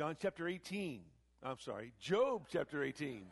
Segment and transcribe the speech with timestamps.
[0.00, 1.02] John chapter 18.
[1.42, 3.26] I'm sorry, Job chapter 18.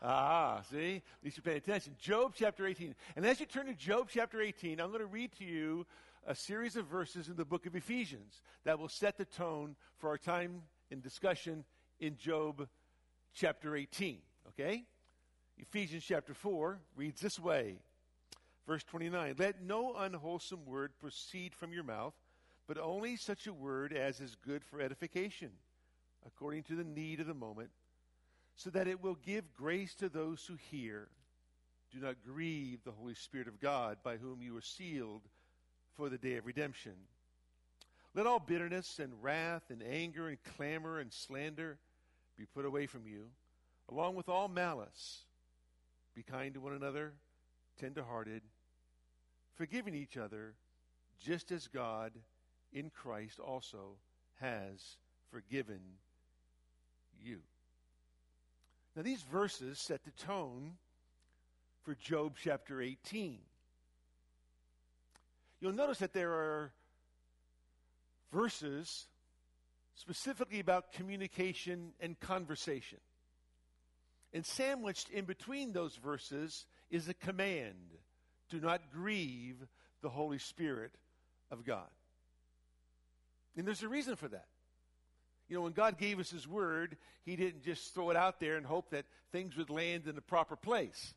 [0.00, 0.96] Ah, see?
[0.96, 1.94] At least you're paying attention.
[2.00, 2.94] Job chapter 18.
[3.16, 5.86] And as you turn to Job chapter 18, I'm going to read to you
[6.26, 10.08] a series of verses in the book of Ephesians that will set the tone for
[10.08, 11.66] our time in discussion
[11.98, 12.66] in Job
[13.34, 14.20] chapter 18.
[14.48, 14.84] Okay?
[15.58, 17.76] Ephesians chapter 4 reads this way.
[18.66, 22.14] Verse 29 Let no unwholesome word proceed from your mouth,
[22.66, 25.50] but only such a word as is good for edification,
[26.26, 27.70] according to the need of the moment,
[28.56, 31.08] so that it will give grace to those who hear.
[31.92, 35.22] Do not grieve the Holy Spirit of God, by whom you are sealed
[35.96, 36.94] for the day of redemption.
[38.14, 41.78] Let all bitterness and wrath and anger and clamor and slander
[42.36, 43.26] be put away from you,
[43.90, 45.24] along with all malice.
[46.14, 47.12] Be kind to one another,
[47.78, 48.42] tenderhearted,
[49.54, 50.54] forgiving each other,
[51.18, 52.12] just as God
[52.72, 53.96] in Christ also
[54.40, 54.96] has
[55.30, 55.80] forgiven
[57.22, 57.38] you.
[58.96, 60.72] Now, these verses set the tone
[61.82, 63.38] for Job chapter 18.
[65.60, 66.72] You'll notice that there are
[68.32, 69.06] verses
[69.94, 72.98] specifically about communication and conversation.
[74.32, 77.98] And sandwiched in between those verses is a command
[78.50, 79.56] do not grieve
[80.02, 80.92] the Holy Spirit
[81.50, 81.88] of God.
[83.56, 84.46] And there's a reason for that.
[85.50, 88.56] You know, when God gave us His Word, He didn't just throw it out there
[88.56, 91.12] and hope that things would land in the proper place.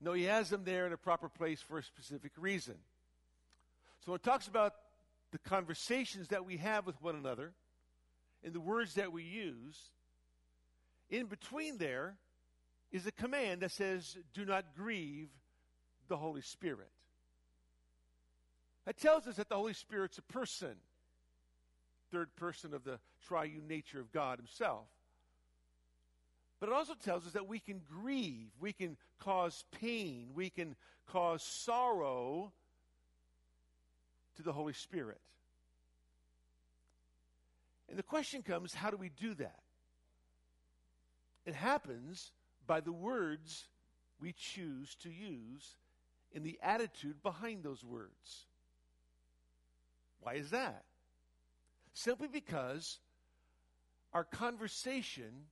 [0.00, 2.74] No, He has them there in a proper place for a specific reason.
[4.04, 4.74] So when it talks about
[5.30, 7.52] the conversations that we have with one another
[8.42, 9.78] and the words that we use,
[11.08, 12.16] in between there
[12.90, 15.28] is a command that says, do not grieve
[16.08, 16.90] the Holy Spirit.
[18.86, 20.76] That tells us that the Holy Spirit's a person,
[22.10, 24.86] third person of the triune nature of God Himself.
[26.58, 30.74] But it also tells us that we can grieve, we can cause pain, we can
[31.06, 32.52] cause sorrow
[34.36, 35.20] to the Holy Spirit.
[37.88, 39.60] And the question comes how do we do that?
[41.44, 42.32] It happens
[42.66, 43.68] by the words
[44.20, 45.76] we choose to use
[46.34, 48.46] and the attitude behind those words.
[50.20, 50.84] Why is that?
[51.96, 52.98] Simply because
[54.12, 55.46] our conversation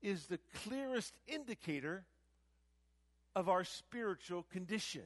[0.00, 2.06] is the clearest indicator
[3.36, 5.02] of our spiritual condition.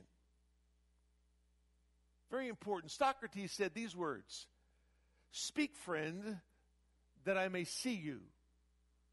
[2.31, 2.93] Very important.
[2.93, 4.47] Socrates said these words
[5.33, 6.39] Speak, friend,
[7.25, 8.21] that I may see you.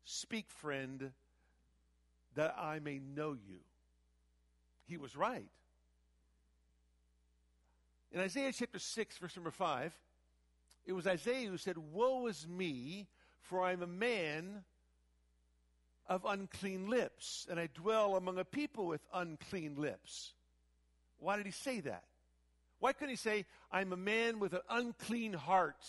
[0.04, 1.12] Speak, friend,
[2.36, 3.62] that I may know you.
[4.86, 5.50] He was right.
[8.12, 9.92] In Isaiah chapter 6, verse number 5,
[10.86, 13.08] it was Isaiah who said, Woe is me,
[13.42, 14.64] for I am a man
[16.08, 20.34] of unclean lips, and I dwell among a people with unclean lips.
[21.18, 22.04] Why did he say that?
[22.80, 25.84] Why couldn't he say, I'm a man with an unclean heart?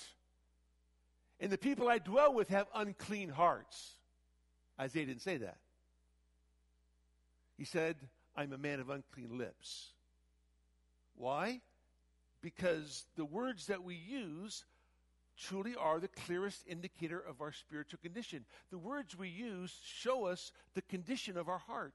[1.41, 3.97] And the people I dwell with have unclean hearts.
[4.81, 5.59] Isaiah didn't say that.
[7.59, 7.97] He said,
[8.35, 9.89] I'm a man of unclean lips.
[11.17, 11.61] Why?
[12.41, 14.65] Because the words that we use
[15.37, 18.45] truly are the clearest indicator of our spiritual condition.
[18.71, 21.95] The words we use show us the condition of our heart.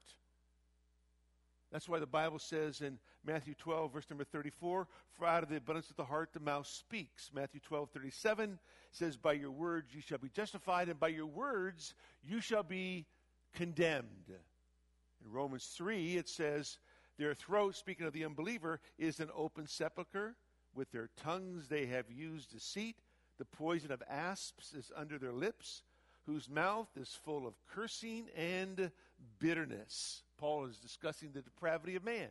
[1.72, 5.56] That's why the Bible says in Matthew 12, verse number 34, For out of the
[5.56, 7.30] abundance of the heart the mouth speaks.
[7.34, 8.58] Matthew 12, 37
[8.90, 13.06] says, By your words you shall be justified, and by your words you shall be
[13.54, 14.28] condemned.
[14.28, 16.76] In Romans 3, it says,
[17.18, 20.36] Their throat, speaking of the unbeliever, is an open sepulchre.
[20.74, 22.96] With their tongues they have used deceit.
[23.38, 25.82] The poison of asps is under their lips,
[26.26, 28.90] whose mouth is full of cursing and
[29.38, 30.22] bitterness.
[30.38, 32.28] Paul is discussing the depravity of man,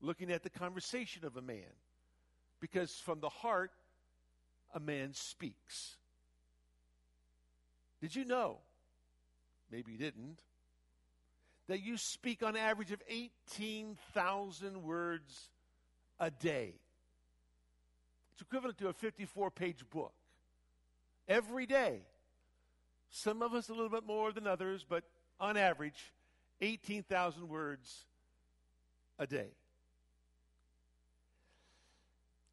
[0.00, 1.72] looking at the conversation of a man.
[2.60, 3.72] Because from the heart,
[4.74, 5.96] a man speaks.
[8.00, 8.58] Did you know?
[9.70, 10.40] Maybe you didn't.
[11.68, 15.48] That you speak on average of 18,000 words
[16.18, 16.74] a day.
[18.32, 20.14] It's equivalent to a 54 page book.
[21.28, 22.00] Every day.
[23.10, 25.04] Some of us a little bit more than others, but
[25.38, 26.12] on average,
[26.62, 28.06] 18,000 words
[29.18, 29.48] a day.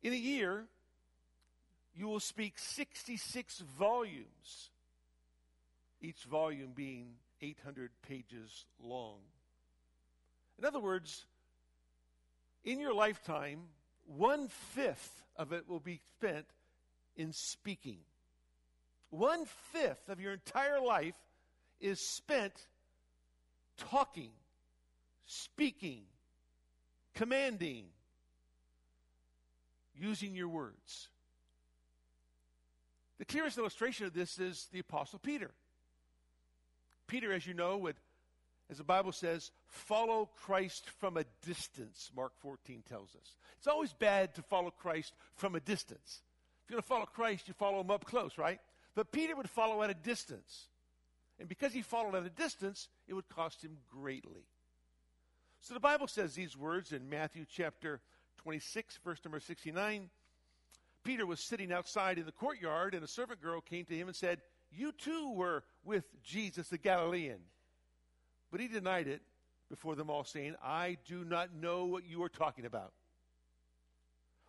[0.04, 0.66] In a year,
[1.96, 4.70] you will speak 66 volumes,
[6.02, 9.20] each volume being 800 pages long.
[10.58, 11.26] In other words,
[12.66, 13.60] in your lifetime,
[14.15, 16.45] one fifth of it will be spent
[17.15, 18.00] in speaking.
[19.11, 21.15] One fifth of your entire life
[21.79, 22.53] is spent
[23.77, 24.31] talking,
[25.25, 26.01] speaking,
[27.15, 27.85] commanding,
[29.95, 31.09] using your words.
[33.19, 35.51] The clearest illustration of this is the Apostle Peter.
[37.07, 37.95] Peter, as you know, would,
[38.69, 43.36] as the Bible says, follow Christ from a distance, Mark 14 tells us.
[43.57, 46.21] It's always bad to follow Christ from a distance.
[46.63, 48.60] If you're going to follow Christ, you follow him up close, right?
[48.95, 50.68] But Peter would follow at a distance.
[51.39, 54.45] And because he followed at a distance, it would cost him greatly.
[55.62, 58.01] So the Bible says these words in Matthew chapter
[58.38, 60.10] 26, verse number 69.
[61.04, 64.16] Peter was sitting outside in the courtyard, and a servant girl came to him and
[64.16, 67.39] said, You too were with Jesus the Galilean.
[68.51, 69.22] But he denied it
[69.69, 72.94] before them all, saying, I do not know what you are talking about.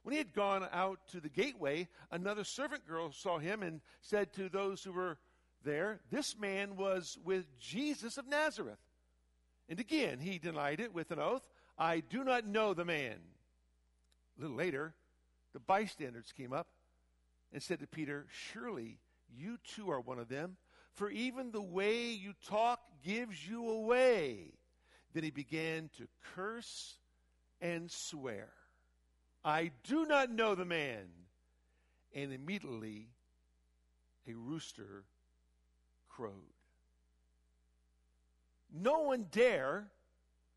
[0.03, 4.33] When he had gone out to the gateway, another servant girl saw him and said
[4.35, 5.19] to those who were
[5.63, 8.79] there, This man was with Jesus of Nazareth.
[9.69, 11.47] And again he denied it with an oath,
[11.77, 13.17] I do not know the man.
[14.39, 14.95] A little later,
[15.53, 16.69] the bystanders came up
[17.53, 18.99] and said to Peter, Surely
[19.37, 20.57] you too are one of them,
[20.95, 24.53] for even the way you talk gives you away.
[25.13, 26.99] Then he began to curse
[27.61, 28.49] and swear.
[29.45, 31.07] I do not know the man.
[32.15, 33.09] And immediately
[34.29, 35.05] a rooster
[36.09, 36.33] crowed.
[38.73, 39.87] No one dare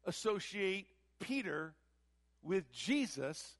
[0.05, 0.87] associate
[1.19, 1.73] Peter
[2.41, 3.55] with Jesus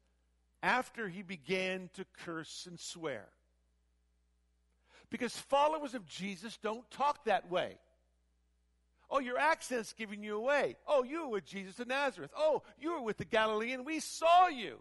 [0.62, 3.26] after he began to curse and swear.
[5.10, 7.78] Because followers of Jesus don't talk that way.
[9.16, 10.76] Oh, your accent's giving you away.
[10.88, 12.32] Oh, you were with Jesus of Nazareth.
[12.36, 13.86] Oh, you were with the Galilean.
[13.86, 14.80] We saw you.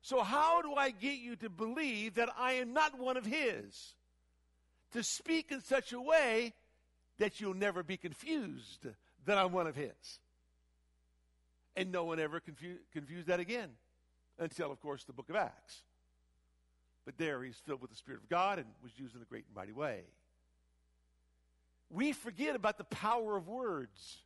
[0.00, 3.94] So, how do I get you to believe that I am not one of his?
[4.94, 6.54] To speak in such a way
[7.18, 8.86] that you'll never be confused
[9.26, 10.20] that I'm one of his.
[11.76, 13.68] And no one ever confu- confused that again
[14.38, 15.82] until, of course, the book of Acts.
[17.04, 19.44] But there he's filled with the Spirit of God and was used in a great
[19.46, 20.04] and mighty way.
[21.92, 24.22] We forget about the power of words.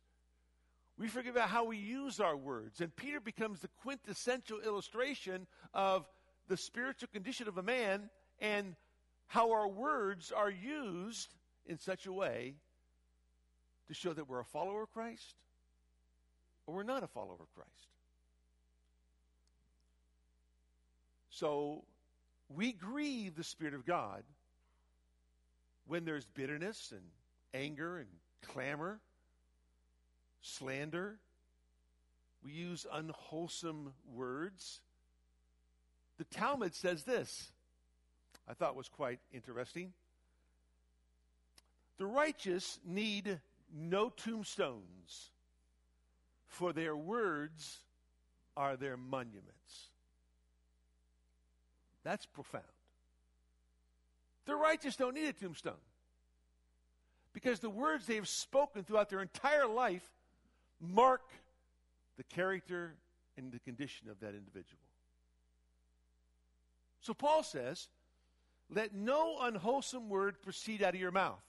[0.97, 2.79] We forget about how we use our words.
[2.79, 6.07] And Peter becomes the quintessential illustration of
[6.47, 8.09] the spiritual condition of a man
[8.39, 8.75] and
[9.27, 11.35] how our words are used
[11.65, 12.55] in such a way
[13.89, 15.35] to show that we're a follower of Christ
[16.65, 17.89] or we're not a follower of Christ.
[21.29, 21.83] So
[22.47, 24.23] we grieve the Spirit of God
[25.85, 27.03] when there's bitterness and
[27.53, 28.07] anger and
[28.45, 28.99] clamor,
[30.41, 31.17] slander.
[32.43, 34.81] We use unwholesome words.
[36.17, 37.51] The Talmud says this,
[38.47, 39.93] I thought was quite interesting.
[41.97, 43.39] The righteous need
[43.75, 45.31] no tombstones,
[46.47, 47.79] for their words
[48.55, 49.89] are their monuments.
[52.03, 52.63] That's profound.
[54.45, 55.73] The righteous don't need a tombstone
[57.37, 60.01] because the words they have spoken throughout their entire life
[60.81, 61.21] mark
[62.17, 62.95] the character
[63.37, 64.81] and the condition of that individual.
[66.99, 67.89] So Paul says,
[68.73, 71.39] let no unwholesome word proceed out of your mouth.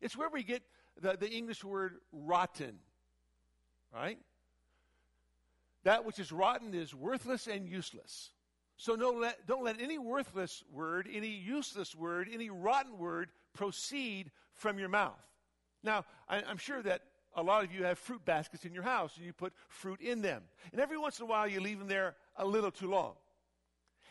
[0.00, 0.64] It's where we get
[1.00, 2.80] the, the English word rotten,
[3.94, 4.18] right?
[5.84, 8.30] That which is rotten is worthless and useless.
[8.76, 14.32] So no, let, don't let any worthless word, any useless word, any rotten word proceed
[14.54, 15.22] from your mouth.
[15.86, 17.02] Now, I, I'm sure that
[17.36, 20.20] a lot of you have fruit baskets in your house and you put fruit in
[20.20, 20.42] them.
[20.72, 23.14] And every once in a while you leave them there a little too long.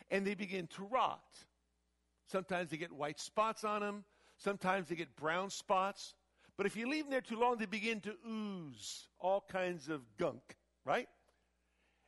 [0.10, 1.22] And they begin to rot.
[2.32, 4.06] Sometimes they get white spots on them.
[4.38, 6.14] Sometimes they get brown spots.
[6.56, 10.02] But if you leave them there too long, they begin to ooze all kinds of
[10.18, 10.56] gunk,
[10.86, 11.10] right?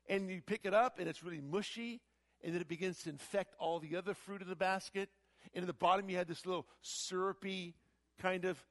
[0.07, 1.99] And you pick it up and it's really mushy
[2.41, 5.09] and then it begins to infect all the other fruit in the basket.
[5.53, 7.75] And in the bottom, you have this little syrupy
[8.21, 8.63] kind of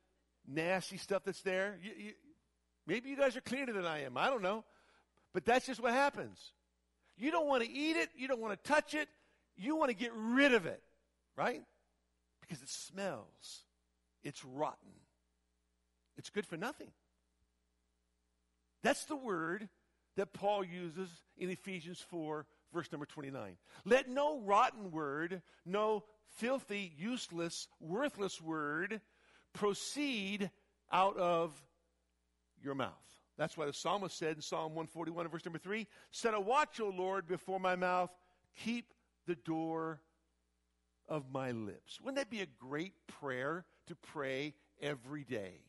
[0.47, 1.79] nasty stuff that's there.
[1.83, 2.13] You, you,
[2.87, 4.17] maybe you guys are cleaner than I am.
[4.17, 4.65] I don't know.
[5.33, 6.39] But that's just what happens.
[7.17, 8.11] You don't want to eat it.
[8.17, 9.09] You don't want to touch it.
[9.57, 10.83] You want to get rid of it,
[11.37, 11.63] right?
[12.41, 13.65] Because it smells.
[14.23, 14.93] It's rotten.
[16.17, 16.89] It's good for nothing.
[18.83, 19.69] That's the word
[20.17, 23.57] that Paul uses in Ephesians 4 verse number 29.
[23.85, 26.05] Let no rotten word, no
[26.37, 29.01] filthy, useless, worthless word
[29.57, 30.51] proceed
[30.93, 31.53] out of
[32.63, 32.93] your mouth.
[33.37, 36.89] That's why the psalmist said in Psalm 141, verse number 3 Set a watch, O
[36.89, 38.11] Lord, before my mouth,
[38.65, 38.95] keep
[39.27, 40.01] the door
[41.09, 42.01] of my lips.
[42.01, 45.61] Wouldn't that be a great prayer to pray every day?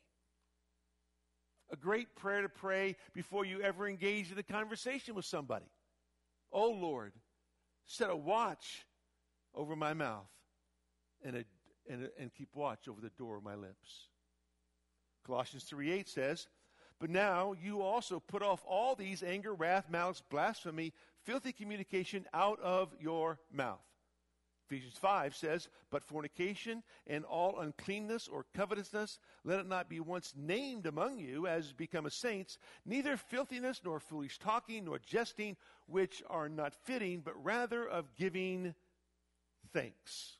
[1.69, 5.69] A great prayer to pray before you ever engage in a conversation with somebody.
[6.53, 7.11] Oh Lord,
[7.85, 8.85] set a watch
[9.53, 10.29] over my mouth
[11.23, 11.43] and, a,
[11.89, 14.09] and, and keep watch over the door of my lips.
[15.25, 16.47] Colossians 3 8 says,
[16.99, 22.59] But now you also put off all these anger, wrath, malice, blasphemy, filthy communication out
[22.61, 23.79] of your mouth.
[24.69, 30.33] Ephesians 5 says, But fornication and all uncleanness or covetousness, let it not be once
[30.35, 36.21] named among you as become a saints, neither filthiness nor foolish talking nor jesting, which
[36.29, 38.75] are not fitting, but rather of giving
[39.73, 40.37] thanks.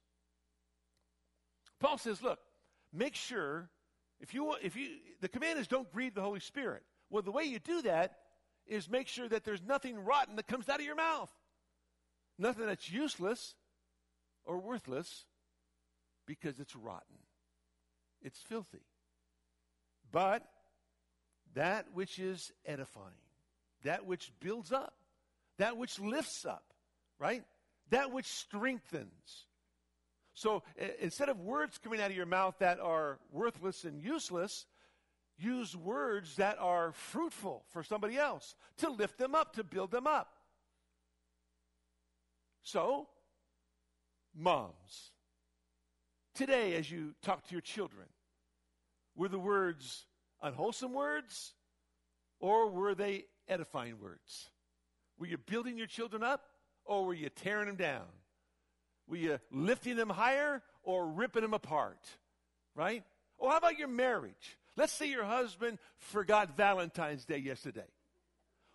[1.79, 2.39] Paul says, Look,
[2.93, 3.69] make sure,
[4.19, 4.89] if you, if you,
[5.22, 6.84] the command is don't grieve the Holy Spirit.
[7.10, 8.17] Well, the way you do that
[8.65, 11.31] is make sure that there's nothing rotten that comes out of your mouth.
[12.38, 13.55] Nothing that's useless
[14.46, 15.25] or worthless
[16.25, 17.17] because it's rotten.
[18.22, 18.84] It's filthy.
[20.12, 20.43] But
[21.53, 23.07] that which is edifying,
[23.84, 24.93] that which builds up,
[25.57, 26.74] that which lifts up,
[27.19, 27.43] right?
[27.89, 29.46] That which strengthens.
[30.38, 30.62] So
[31.00, 34.67] instead of words coming out of your mouth that are worthless and useless,
[35.36, 40.06] use words that are fruitful for somebody else to lift them up, to build them
[40.06, 40.29] up.
[42.62, 43.08] So,
[44.36, 45.10] moms,
[46.36, 48.06] today as you talk to your children,
[49.15, 50.06] were the words
[50.44, 51.53] unwholesome words
[52.39, 54.51] or were they edifying words?
[55.17, 56.44] Were you building your children up
[56.86, 58.06] or were you tearing them down?
[59.07, 61.99] Were you uh, lifting them higher or ripping them apart?
[62.75, 63.03] Right?
[63.37, 64.57] Or how about your marriage?
[64.75, 67.87] Let's say your husband forgot Valentine's Day yesterday.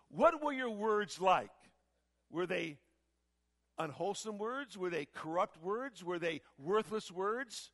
[0.09, 1.49] What were your words like?
[2.29, 2.77] Were they
[3.77, 4.77] unwholesome words?
[4.77, 6.03] Were they corrupt words?
[6.03, 7.71] Were they worthless words?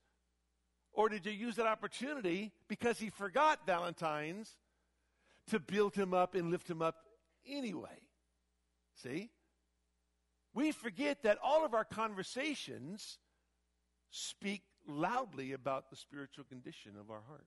[0.94, 4.56] Or did you use that opportunity because he forgot Valentine's
[5.48, 6.96] to build him up and lift him up
[7.48, 7.98] anyway?
[9.04, 9.30] See?
[10.54, 13.20] We forget that all of our conversations
[14.10, 17.46] speak loudly about the spiritual condition of our heart.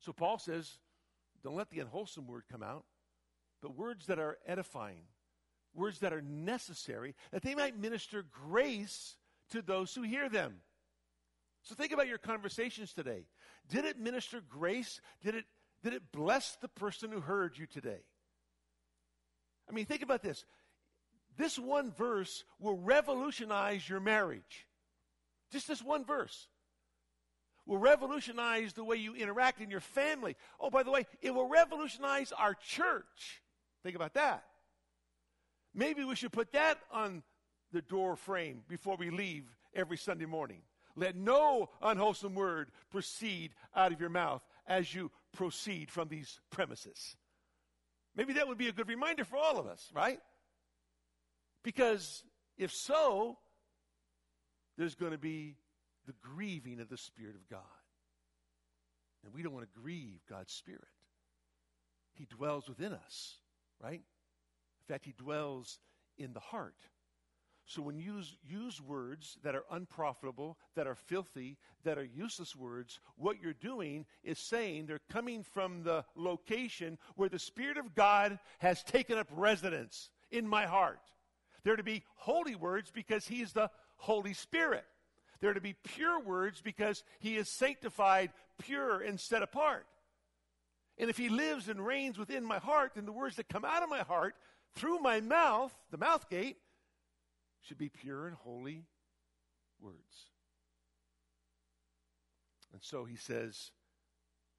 [0.00, 0.78] So Paul says,
[1.42, 2.84] don't let the unwholesome word come out,
[3.60, 5.02] but words that are edifying,
[5.74, 9.16] words that are necessary, that they might minister grace
[9.50, 10.56] to those who hear them.
[11.62, 13.26] So think about your conversations today.
[13.68, 15.00] Did it minister grace?
[15.22, 15.44] Did it,
[15.82, 18.02] did it bless the person who heard you today?
[19.68, 20.44] I mean, think about this.
[21.38, 24.66] This one verse will revolutionize your marriage.
[25.52, 26.48] Just this one verse
[27.64, 30.36] will revolutionize the way you interact in your family.
[30.58, 33.42] Oh, by the way, it will revolutionize our church.
[33.84, 34.44] Think about that.
[35.74, 37.22] Maybe we should put that on
[37.72, 40.62] the door frame before we leave every Sunday morning.
[40.96, 47.16] Let no unwholesome word proceed out of your mouth as you proceed from these premises.
[48.16, 50.18] Maybe that would be a good reminder for all of us, right?
[51.68, 52.24] Because
[52.56, 53.36] if so,
[54.78, 55.56] there's going to be
[56.06, 57.60] the grieving of the Spirit of God.
[59.22, 60.88] And we don't want to grieve God's Spirit.
[62.14, 63.34] He dwells within us,
[63.84, 64.00] right?
[64.00, 65.78] In fact, He dwells
[66.16, 66.76] in the heart.
[67.66, 72.56] So when you use, use words that are unprofitable, that are filthy, that are useless
[72.56, 77.94] words, what you're doing is saying they're coming from the location where the Spirit of
[77.94, 81.02] God has taken up residence in my heart.
[81.64, 84.84] They're to be holy words because He's the Holy Spirit.
[85.40, 89.86] They're to be pure words because He is sanctified, pure, and set apart.
[90.98, 93.82] And if He lives and reigns within my heart, then the words that come out
[93.82, 94.34] of my heart
[94.74, 96.56] through my mouth, the mouth gate,
[97.60, 98.84] should be pure and holy
[99.80, 100.30] words.
[102.72, 103.70] And so he says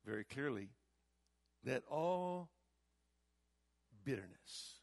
[0.06, 0.70] very clearly
[1.64, 2.50] that all
[4.04, 4.80] bitterness,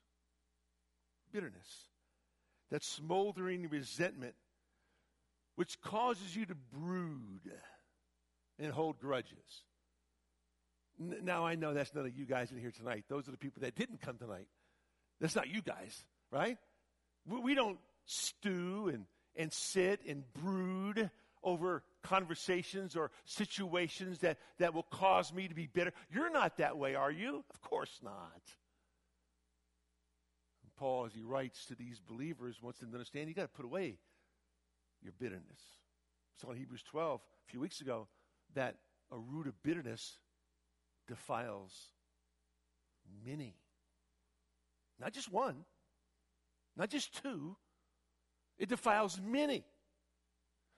[1.32, 1.88] bitterness,
[2.70, 4.34] that smoldering resentment,
[5.56, 7.52] which causes you to brood
[8.58, 9.64] and hold grudges.
[11.00, 13.04] N- now I know that's none of you guys in here tonight.
[13.08, 14.48] Those are the people that didn't come tonight.
[15.20, 16.58] That's not you guys, right?
[17.26, 19.04] We, we don't stew and,
[19.36, 21.10] and sit and brood
[21.42, 25.92] over conversations or situations that, that will cause me to be bitter.
[26.10, 27.44] You're not that way, are you?
[27.50, 28.42] Of course not.
[30.76, 33.64] Paul, as he writes to these believers, wants them to understand you got to put
[33.64, 33.98] away
[35.02, 35.60] your bitterness.
[36.34, 38.08] saw in Hebrews 12 a few weeks ago
[38.54, 38.76] that
[39.10, 40.18] a root of bitterness
[41.06, 41.72] defiles
[43.24, 43.54] many.
[44.98, 45.64] Not just one,
[46.76, 47.56] not just two,
[48.58, 49.64] It defiles many.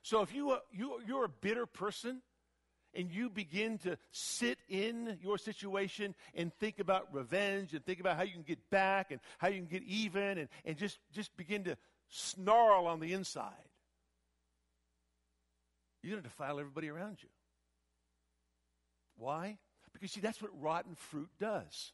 [0.01, 2.21] So if you, uh, you, you're a bitter person
[2.93, 8.17] and you begin to sit in your situation and think about revenge and think about
[8.17, 11.35] how you can get back and how you can get even and, and just, just
[11.37, 11.77] begin to
[12.09, 13.53] snarl on the inside,
[16.01, 17.29] you're going to defile everybody around you.
[19.17, 19.57] Why?
[19.93, 21.91] Because, see, that's what rotten fruit does.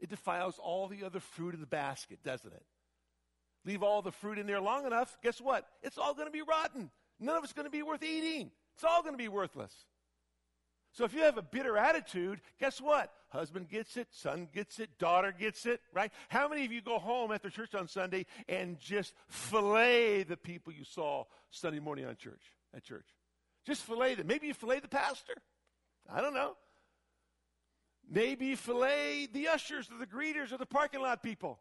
[0.00, 2.64] It defiles all the other fruit in the basket, doesn't it?
[3.64, 5.66] Leave all the fruit in there long enough, guess what?
[5.82, 6.90] It's all going to be rotten.
[7.20, 8.50] None of it's going to be worth eating.
[8.74, 9.72] It's all going to be worthless.
[10.92, 13.12] So if you have a bitter attitude, guess what?
[13.30, 16.12] Husband gets it, son gets it, daughter gets it, right?
[16.28, 20.70] How many of you go home after church on Sunday and just fillet the people
[20.70, 22.42] you saw Sunday morning on church,
[22.74, 23.06] at church?
[23.66, 24.26] Just fillet them.
[24.26, 25.34] Maybe you fillet the pastor.
[26.12, 26.56] I don't know.
[28.10, 31.58] Maybe fillet the ushers or the greeters or the parking lot people.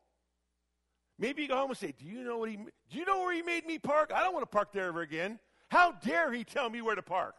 [1.17, 2.57] Maybe you go home and say, "Do you know what he?
[2.57, 4.11] Do you know where he made me park?
[4.13, 5.39] I don't want to park there ever again.
[5.69, 7.35] How dare he tell me where to park,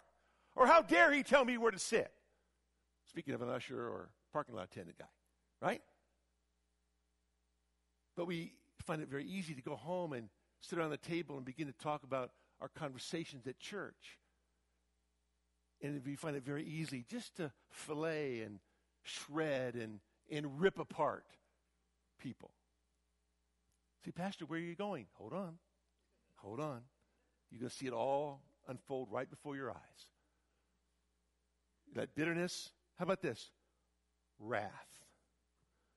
[0.55, 2.13] or how dare he tell me where to sit?"
[3.07, 5.07] Speaking of an usher or parking lot attendant guy,
[5.61, 5.83] right?
[8.17, 10.29] But we find it very easy to go home and
[10.61, 14.19] sit around the table and begin to talk about our conversations at church.
[15.81, 18.61] And we find it very easy just to fillet and
[19.03, 21.27] shred and, and rip apart
[22.21, 22.53] people.
[24.05, 25.07] See, Pastor, where are you going?
[25.15, 25.59] Hold on.
[26.37, 26.83] Hold on.
[27.51, 30.09] You're going to see it all unfold right before your eyes.
[31.95, 32.71] That bitterness.
[32.99, 33.51] How about this?
[34.39, 34.71] Wrath.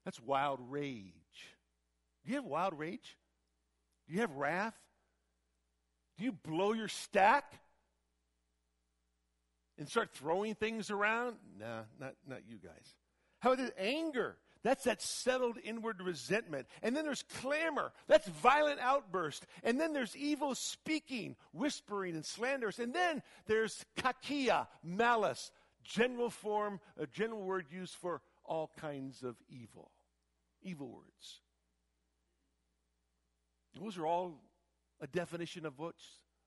[0.04, 1.14] That's wild rage.
[2.26, 3.18] Do you have wild rage?
[4.08, 4.76] Do you have wrath?
[6.18, 7.54] Do you blow your stack
[9.78, 11.36] and start throwing things around?
[11.60, 12.96] Nah, not, not you guys.
[13.40, 13.74] How about this?
[13.78, 14.38] Anger.
[14.64, 16.66] That's that settled inward resentment.
[16.82, 17.92] And then there's clamor.
[18.08, 19.46] That's violent outburst.
[19.64, 22.80] And then there's evil speaking, whispering, and slanders.
[22.80, 25.52] And then there's kakia, malice,
[25.86, 29.92] general form, a general word used for all kinds of evil.
[30.62, 31.42] Evil words.
[33.80, 34.42] Those are all
[35.00, 36.06] a definition of what's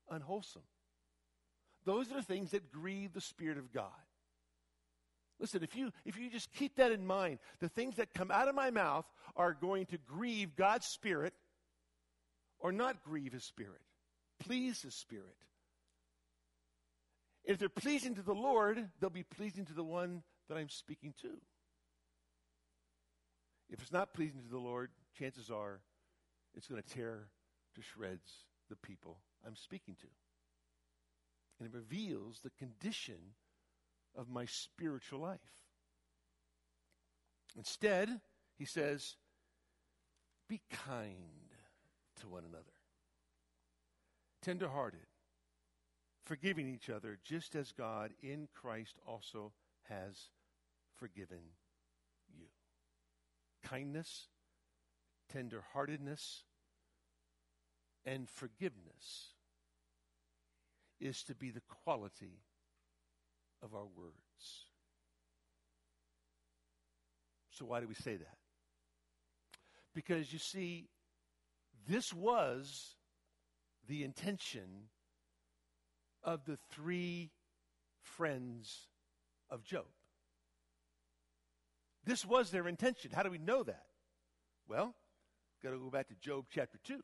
[0.09, 0.63] unwholesome.
[1.85, 3.85] Those are the things that grieve the Spirit of God.
[5.39, 8.49] Listen, if you, if you just keep that in mind, the things that come out
[8.49, 9.05] of my mouth
[9.37, 11.33] are going to grieve God's Spirit
[12.59, 13.81] or not grieve His Spirit,
[14.39, 15.37] please His Spirit.
[17.49, 21.15] If they're pleasing to the Lord, they'll be pleasing to the one that I'm speaking
[21.23, 21.29] to.
[23.71, 25.81] If it's not pleasing to the Lord, chances are
[26.53, 27.29] it's going to tear
[27.73, 30.07] to shreds the people I'm speaking to.
[31.59, 33.33] And it reveals the condition
[34.15, 35.39] of my spiritual life.
[37.57, 38.21] Instead,
[38.59, 39.15] he says,
[40.47, 41.49] be kind
[42.19, 42.77] to one another,
[44.43, 45.07] tenderhearted,
[46.29, 49.51] forgiving each other, just as God in Christ also
[49.89, 50.29] has
[50.95, 51.39] forgiven
[52.37, 52.45] you.
[53.63, 54.27] Kindness,
[55.33, 56.43] tenderheartedness,
[58.05, 59.33] and forgiveness
[61.01, 62.43] is to be the quality
[63.63, 64.67] of our words.
[67.49, 68.37] So, why do we say that?
[69.95, 70.89] Because you see,
[71.87, 72.97] this was
[73.87, 74.89] the intention
[76.23, 77.31] of the three
[78.01, 78.87] friends
[79.49, 79.85] of Job.
[82.05, 83.11] This was their intention.
[83.13, 83.85] How do we know that?
[84.67, 84.95] Well,
[85.63, 87.01] got to go back to Job chapter 2.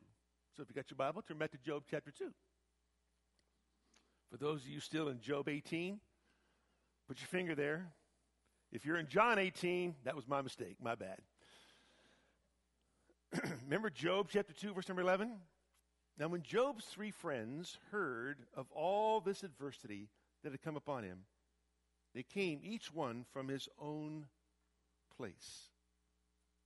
[0.55, 2.31] So if you got your Bible, turn back to Job chapter 2.
[4.31, 5.99] For those of you still in Job 18,
[7.07, 7.91] Put your finger there.
[8.71, 11.19] If you're in John 18, that was my mistake, my bad.
[13.63, 15.33] Remember Job chapter 2, verse number 11?
[16.17, 20.09] Now, when Job's three friends heard of all this adversity
[20.43, 21.25] that had come upon him,
[22.13, 24.27] they came each one from his own
[25.17, 25.69] place.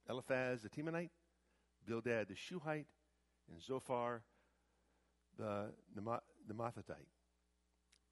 [0.08, 1.10] Eliphaz the Temanite,
[1.88, 2.86] Bildad the Shuhite,
[3.52, 4.22] and Zophar
[5.38, 7.10] the Naamathite.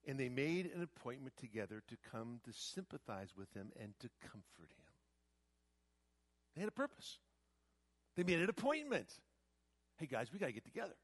[0.06, 4.70] And they made an appointment together to come to sympathize with him and to comfort
[4.70, 4.86] him.
[6.54, 7.18] They had a purpose.
[8.16, 9.12] They made an appointment.
[9.98, 10.94] Hey, guys, we got to get together.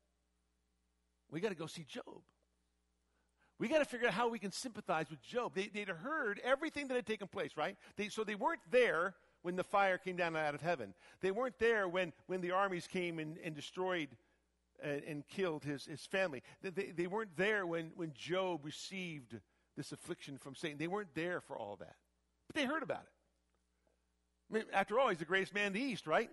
[1.35, 2.23] We got to go see Job.
[3.59, 5.53] We got to figure out how we can sympathize with Job.
[5.55, 7.77] They, would heard everything that had taken place, right?
[7.97, 10.95] They, so they weren't there when the fire came down out of heaven.
[11.23, 14.11] They weren't there when, when the armies came and, and destroyed
[14.81, 16.41] and, and killed his, his family.
[16.63, 19.37] They, they weren't there when, when Job received
[19.77, 20.79] this affliction from Satan.
[20.79, 21.97] They weren't there for all that.
[22.47, 24.53] But they heard about it.
[24.53, 26.31] I mean, after all, he's the greatest man in the East, right?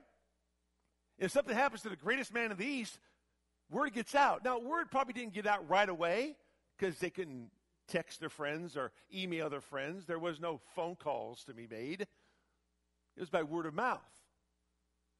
[1.17, 2.99] If something happens to the greatest man in the East,
[3.71, 4.43] word gets out.
[4.43, 6.35] Now, word probably didn't get out right away
[6.77, 7.49] because they couldn't
[7.87, 10.05] text their friends or email their friends.
[10.05, 12.01] There was no phone calls to be made.
[12.01, 13.99] It was by word of mouth.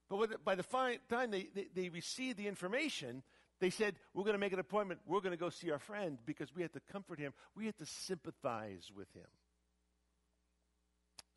[0.09, 3.23] But by the time they, they, they received the information,
[3.59, 4.99] they said, We're going to make an appointment.
[5.05, 7.33] We're going to go see our friend because we had to comfort him.
[7.55, 9.27] We had to sympathize with him.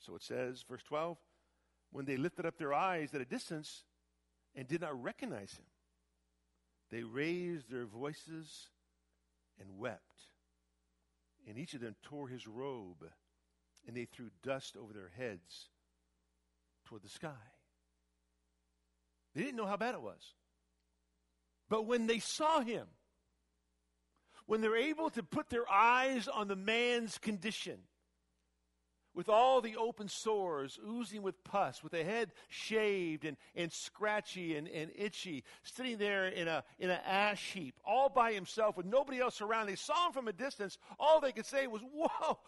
[0.05, 1.17] So it says, verse 12,
[1.93, 3.85] when they lifted up their eyes at a distance
[4.55, 5.65] and did not recognize him,
[6.95, 8.69] they raised their voices
[9.61, 10.01] and wept.
[11.49, 13.05] And each of them tore his robe,
[13.87, 15.69] and they threw dust over their heads
[16.85, 17.31] toward the sky.
[19.35, 20.35] They didn't know how bad it was.
[21.69, 22.87] But when they saw him,
[24.47, 27.79] when they're able to put their eyes on the man's condition,
[29.15, 34.57] with all the open sores oozing with pus, with a head shaved and, and scratchy
[34.57, 38.87] and, and itchy, sitting there in a in an ash heap, all by himself with
[38.87, 39.67] nobody else around.
[39.67, 40.79] They saw him from a distance.
[40.99, 42.39] All they could say was, Whoa,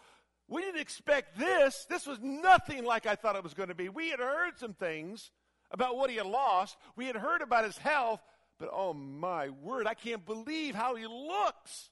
[0.48, 1.86] we didn't expect this.
[1.88, 3.88] This was nothing like I thought it was going to be.
[3.88, 5.30] We had heard some things
[5.70, 6.76] about what he had lost.
[6.96, 8.20] We had heard about his health,
[8.58, 11.90] but oh my word, I can't believe how he looks.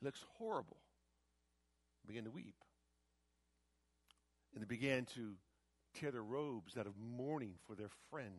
[0.00, 0.78] He looks horrible.
[2.04, 2.54] I began to weep.
[4.54, 5.34] And they began to
[5.94, 8.32] tear their robes out of mourning for their friend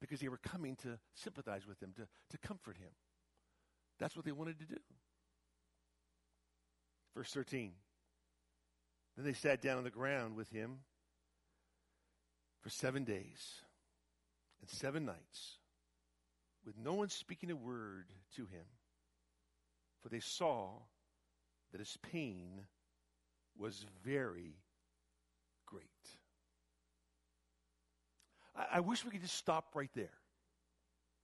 [0.00, 2.90] because they were coming to sympathize with him, to, to comfort him.
[3.98, 4.80] That's what they wanted to do.
[7.16, 7.72] Verse 13.
[9.16, 10.80] Then they sat down on the ground with him
[12.60, 13.60] for seven days
[14.60, 15.58] and seven nights,
[16.64, 18.64] with no one speaking a word to him,
[20.00, 20.70] for they saw
[21.70, 22.62] that his pain
[23.56, 24.56] was very
[25.66, 25.82] great.
[28.56, 30.18] I, I wish we could just stop right there.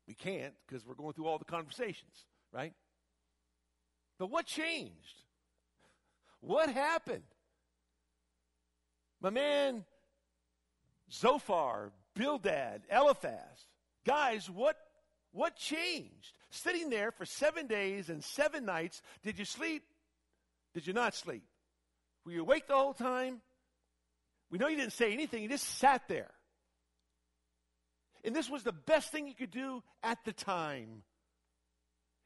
[0.06, 2.72] We can't because we're going through all the conversations, right?
[4.18, 5.22] But what changed?
[6.40, 7.24] What happened?
[9.20, 9.84] My man
[11.12, 13.66] Zophar, Bildad, Eliphaz.
[14.04, 14.76] Guys, what,
[15.32, 16.36] what changed?
[16.50, 19.82] Sitting there for seven days and seven nights, did you sleep?
[20.74, 21.44] Did you not sleep?
[22.28, 23.40] Were you awake the whole time?
[24.50, 26.28] We know you didn't say anything, you just sat there.
[28.22, 31.04] And this was the best thing you could do at the time.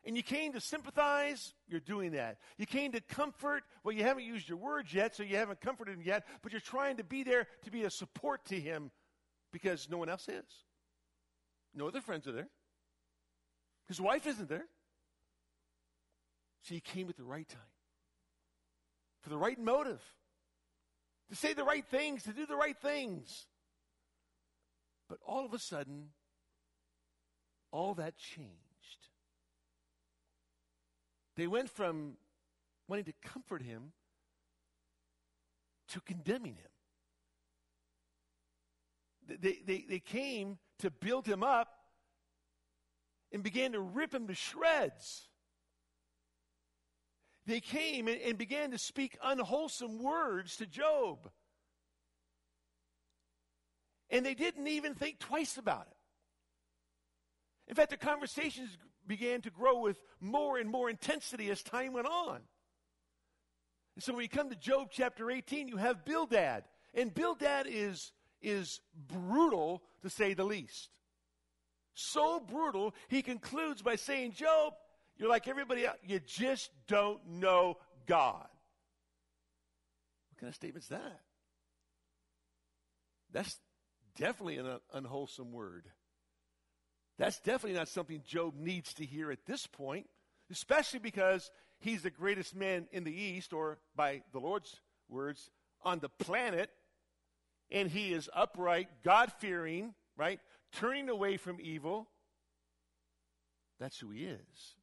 [0.05, 2.38] And you came to sympathize, you're doing that.
[2.59, 5.95] You came to comfort, well, you haven't used your words yet, so you haven't comforted
[5.95, 8.91] him yet, but you're trying to be there to be a support to him
[9.53, 10.65] because no one else is.
[11.77, 12.49] No other friends are there.
[13.87, 14.67] His wife isn't there.
[16.62, 17.72] So you came at the right time
[19.23, 20.03] for the right motive,
[21.31, 23.47] to say the right things, to do the right things.
[25.09, 26.09] But all of a sudden,
[27.71, 28.53] all that changed.
[31.37, 32.15] They went from
[32.89, 33.93] wanting to comfort him
[35.89, 36.69] to condemning him.
[39.41, 41.69] They, they, they came to build him up
[43.33, 45.29] and began to rip him to shreds.
[47.47, 51.31] They came and, began to speak unwholesome words to Job.
[54.11, 55.97] And they didn't even think twice about it.
[57.69, 58.77] In fact, the conversations
[59.07, 62.41] began to grow with more and more intensity as time went on.
[63.97, 66.65] And so when you come to Job chapter 18, you have Bildad.
[66.95, 70.91] And Bildad is, is brutal, to say the least.
[71.95, 74.75] So brutal, he concludes by saying, Job,
[75.16, 75.98] you're like everybody else.
[76.05, 78.46] You just don't know God.
[80.31, 81.20] What kind of statement is that?
[83.33, 83.59] That's
[84.16, 85.87] definitely an unwholesome word.
[87.18, 90.07] That's definitely not something Job needs to hear at this point,
[90.51, 95.51] especially because he's the greatest man in the East, or by the Lord's words,
[95.85, 96.70] on the planet,
[97.70, 100.40] and he is upright, God fearing, right?
[100.72, 102.09] Turning away from evil.
[103.79, 104.77] That's who he is.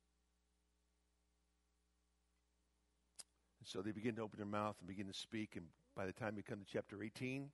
[3.70, 6.36] So they begin to open their mouth and begin to speak, and by the time
[6.36, 7.52] we come to chapter 18,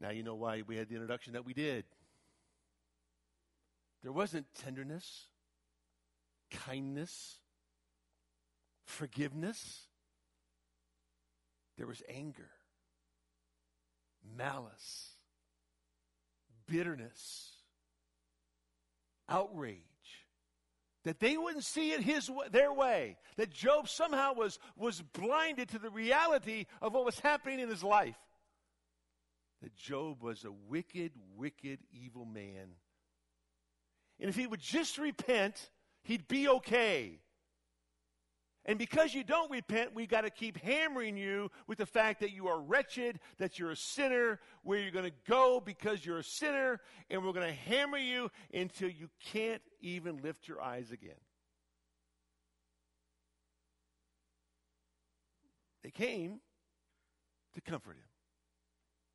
[0.00, 1.84] now you know why we had the introduction that we did.
[4.04, 5.26] There wasn't tenderness,
[6.52, 7.38] kindness,
[8.84, 9.88] forgiveness.
[11.76, 12.50] There was anger,
[14.36, 15.08] malice,
[16.68, 17.50] bitterness,
[19.28, 19.87] outrage.
[21.08, 23.16] That they wouldn't see it his their way.
[23.38, 27.82] That Job somehow was, was blinded to the reality of what was happening in his
[27.82, 28.18] life.
[29.62, 32.74] That Job was a wicked, wicked, evil man
[34.20, 35.70] And if he would just repent,
[36.02, 37.20] he'd be okay.
[38.68, 42.32] And because you don't repent, we got to keep hammering you with the fact that
[42.32, 46.22] you are wretched, that you're a sinner, where you're going to go because you're a
[46.22, 46.78] sinner,
[47.08, 51.16] and we're going to hammer you until you can't even lift your eyes again.
[55.82, 56.40] They came
[57.54, 58.04] to comfort him.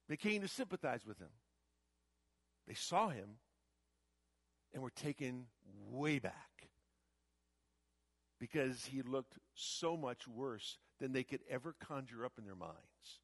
[0.09, 1.29] They came to sympathize with him.
[2.67, 3.37] They saw him
[4.73, 5.45] and were taken
[5.91, 6.52] way back
[8.43, 13.21] because he looked so much worse than they could ever conjure up in their minds.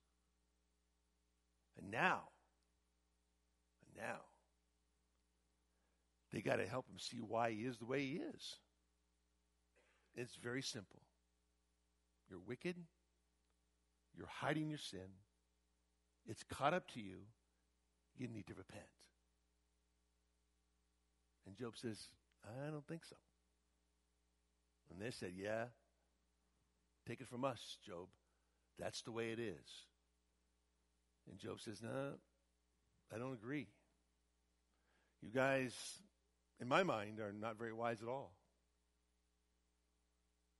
[1.77, 2.21] And now,
[3.86, 4.21] and now,
[6.32, 8.60] they got to help him see why he is the way he is.
[10.15, 11.01] It's very simple.
[12.29, 12.77] You're wicked.
[14.17, 15.17] You're hiding your sin.
[16.29, 17.17] It's caught up to you.
[18.17, 18.86] You need to repent.
[21.45, 22.08] And Job says,
[22.45, 23.17] I don't think so.
[24.91, 25.65] And they said, Yeah,
[27.08, 28.08] take it from us, Job.
[28.78, 29.86] That's the way it is.
[31.30, 32.13] And Job says, No,
[33.13, 33.67] I don't agree.
[35.21, 35.73] You guys,
[36.62, 38.32] in my mind, are not very wise at all.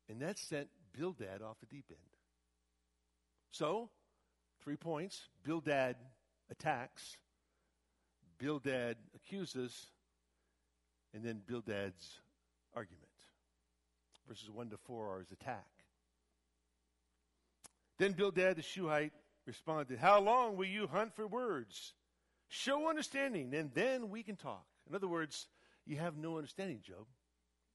[0.10, 2.00] And that sent Bildad off the deep end.
[3.52, 3.90] So,
[4.62, 5.96] three points Bildad
[6.52, 7.18] attacks,
[8.38, 9.88] Bildad accuses,
[11.14, 12.20] and then Bildad's
[12.76, 13.09] argument
[14.30, 15.66] verses 1 to 4 are his attack.
[17.98, 19.12] Then Bildad the Shuhite
[19.46, 21.94] responded, How long will you hunt for words?
[22.48, 24.66] Show understanding, and then we can talk.
[24.88, 25.48] In other words,
[25.86, 27.06] you have no understanding, Job.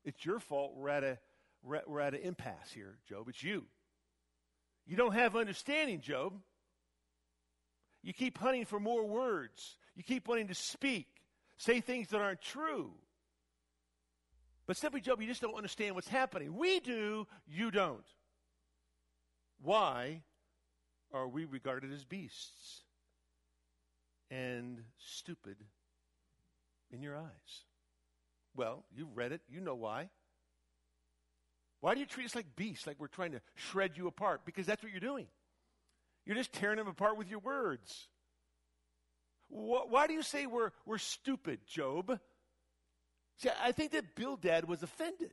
[0.05, 1.19] It's your fault we're at a
[1.62, 3.29] we're at an impasse here, Job.
[3.29, 3.64] It's you.
[4.87, 6.35] You don't have understanding, Job.
[8.03, 9.77] You keep hunting for more words.
[9.97, 11.07] You keep wanting to speak,
[11.57, 12.93] say things that aren't true.
[14.66, 16.57] But simply, Job, you just don't understand what's happening.
[16.57, 18.05] We do, you don't.
[19.62, 20.22] Why
[21.12, 22.83] are we regarded as beasts
[24.31, 25.57] and stupid
[26.90, 27.64] in your eyes?
[28.57, 30.09] Well, you've read it, you know why.
[31.81, 34.46] Why do you treat us like beasts, like we're trying to shred you apart?
[34.46, 35.27] Because that's what you're doing.
[36.24, 38.09] You're just tearing them apart with your words.
[39.48, 42.18] Why do you say we're, we're stupid, Job?
[43.38, 45.33] See, I think that Bildad was offended.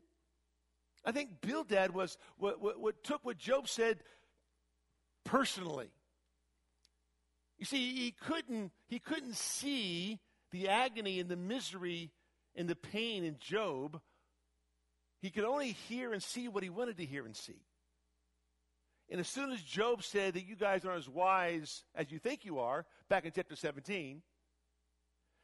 [1.06, 4.00] I think Bildad was what, what, what took what Job said
[5.24, 5.90] personally.
[7.58, 10.20] You see, he couldn't he couldn't see
[10.52, 12.12] the agony and the misery
[12.56, 14.02] and the pain in Job.
[15.22, 17.62] He could only hear and see what he wanted to hear and see.
[19.10, 22.46] And as soon as Job said that you guys aren't as wise as you think
[22.46, 24.22] you are, back in chapter 17,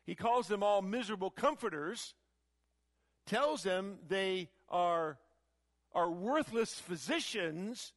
[0.06, 2.16] he calls them all miserable comforters
[3.28, 5.18] tells them they are,
[5.94, 7.94] are worthless physicians,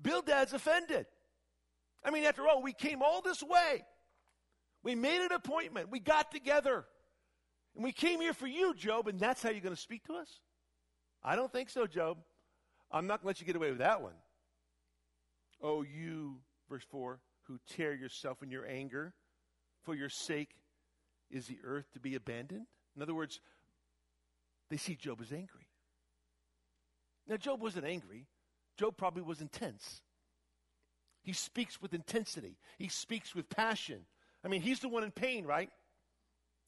[0.00, 1.06] Bildad's offended.
[2.04, 3.84] I mean, after all, we came all this way.
[4.82, 5.90] We made an appointment.
[5.90, 6.84] We got together.
[7.74, 10.14] And we came here for you, Job, and that's how you're going to speak to
[10.14, 10.40] us?
[11.22, 12.18] I don't think so, Job.
[12.90, 14.14] I'm not going to let you get away with that one.
[15.62, 16.36] Oh, you,
[16.68, 19.14] verse 4, who tear yourself in your anger,
[19.82, 20.50] for your sake
[21.30, 22.66] is the earth to be abandoned?
[22.96, 23.40] In other words,
[24.70, 25.68] they see Job as angry.
[27.26, 28.26] Now, Job wasn't angry.
[28.78, 30.02] Job probably was intense.
[31.22, 34.06] He speaks with intensity, he speaks with passion.
[34.44, 35.68] I mean, he's the one in pain, right?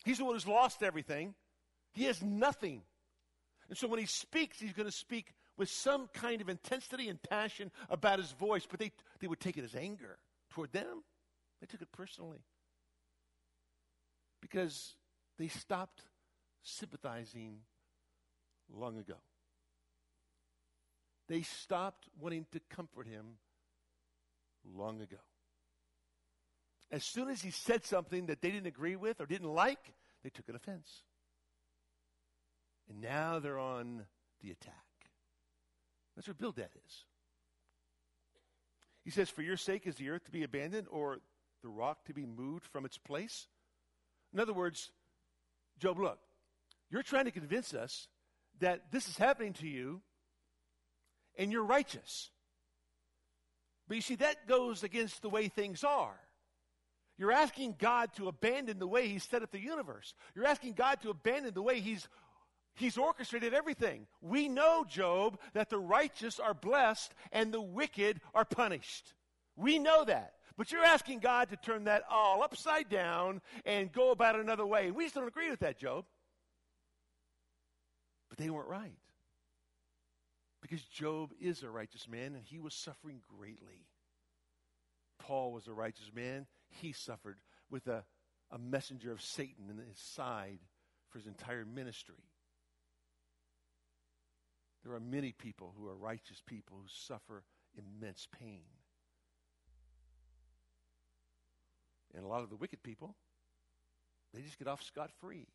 [0.04, 1.34] He's the one who's lost everything.
[1.92, 2.82] He has nothing.
[3.68, 7.22] And so when he speaks, he's going to speak with some kind of intensity and
[7.22, 10.18] passion about his voice, but they, they would take it as anger
[10.50, 11.04] toward them.
[11.60, 12.42] They took it personally.
[14.40, 14.94] Because
[15.38, 16.02] they stopped
[16.62, 17.60] sympathizing
[18.74, 19.16] long ago.
[21.28, 23.36] They stopped wanting to comfort him
[24.64, 25.18] long ago.
[26.90, 29.92] As soon as he said something that they didn't agree with or didn't like,
[30.24, 31.02] they took an offense.
[32.88, 34.06] And now they're on
[34.42, 34.74] the attack.
[36.16, 37.04] That's what Bildad is.
[39.04, 41.20] He says, For your sake is the earth to be abandoned or
[41.62, 43.46] the rock to be moved from its place?
[44.32, 44.90] In other words,
[45.78, 46.18] Job, look,
[46.90, 48.08] you're trying to convince us
[48.60, 50.00] that this is happening to you
[51.36, 52.30] and you're righteous.
[53.88, 56.18] But you see, that goes against the way things are.
[57.18, 60.14] You're asking God to abandon the way He set up the universe.
[60.34, 62.08] You're asking God to abandon the way He's
[62.74, 64.06] He's orchestrated everything.
[64.22, 69.12] We know, Job, that the righteous are blessed and the wicked are punished.
[69.56, 70.34] We know that.
[70.56, 74.66] But you're asking God to turn that all upside down and go about it another
[74.66, 74.86] way.
[74.86, 76.04] And we just don't agree with that, Job.
[78.30, 78.96] But they weren't right.
[80.62, 83.86] Because Job is a righteous man and he was suffering greatly.
[85.18, 86.46] Paul was a righteous man.
[86.68, 87.40] He suffered
[87.70, 88.04] with a,
[88.50, 90.60] a messenger of Satan in his side
[91.08, 92.24] for his entire ministry.
[94.84, 97.42] There are many people who are righteous people who suffer
[97.76, 98.62] immense pain.
[102.14, 103.14] And a lot of the wicked people,
[104.32, 105.46] they just get off scot free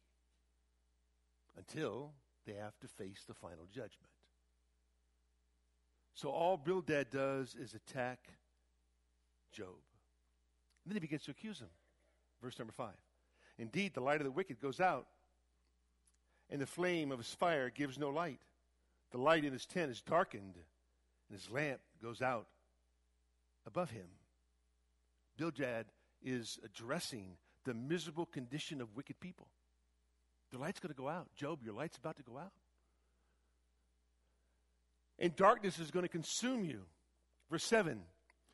[1.58, 2.14] until
[2.46, 4.12] they have to face the final judgment.
[6.14, 8.30] So all Bildad does is attack
[9.52, 9.68] Job.
[10.84, 11.70] And then he begins to accuse him.
[12.42, 12.96] Verse number five.
[13.58, 15.08] Indeed, the light of the wicked goes out,
[16.50, 18.40] and the flame of his fire gives no light.
[19.12, 20.56] The light in his tent is darkened,
[21.30, 22.48] and his lamp goes out
[23.66, 24.08] above him.
[25.38, 25.86] Bildad
[26.22, 29.48] is addressing the miserable condition of wicked people.
[30.56, 31.28] The light's going to go out.
[31.36, 32.54] Job, your light's about to go out.
[35.20, 36.84] And darkness is going to consume you.
[37.52, 38.00] Verse 7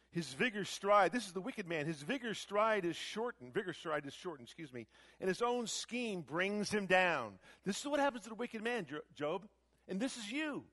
[0.10, 4.08] His vigor stride, this is the wicked man, his vigor stride is shortened, vigor stride
[4.08, 4.88] is shortened, excuse me,
[5.20, 7.34] and his own scheme brings him down.
[7.66, 9.48] This is what happens to the wicked man, Job.
[9.88, 10.64] And this is you.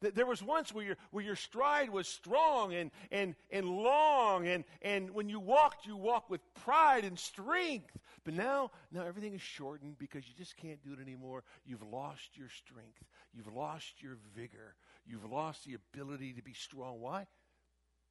[0.00, 4.64] There was once where your, where your stride was strong and, and, and long, and,
[4.80, 7.96] and when you walked, you walked with pride and strength.
[8.24, 11.42] But now, now everything is shortened because you just can't do it anymore.
[11.64, 13.02] You've lost your strength.
[13.32, 14.76] You've lost your vigor.
[15.04, 17.00] You've lost the ability to be strong.
[17.00, 17.26] Why?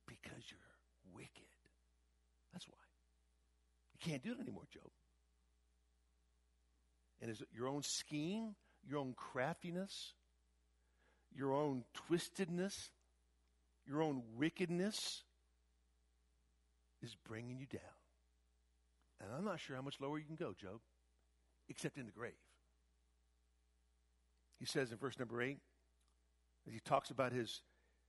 [0.07, 1.47] Because you're wicked.
[2.51, 2.75] That's why.
[3.93, 4.91] You can't do it anymore, Job.
[7.21, 8.55] And is it your own scheme,
[8.87, 10.13] your own craftiness,
[11.37, 12.89] your own twistedness,
[13.85, 15.23] your own wickedness
[17.03, 17.81] is bringing you down.
[19.21, 20.79] And I'm not sure how much lower you can go, Job,
[21.69, 22.33] except in the grave.
[24.59, 25.57] He says in verse number 8,
[26.67, 27.61] as he talks about his,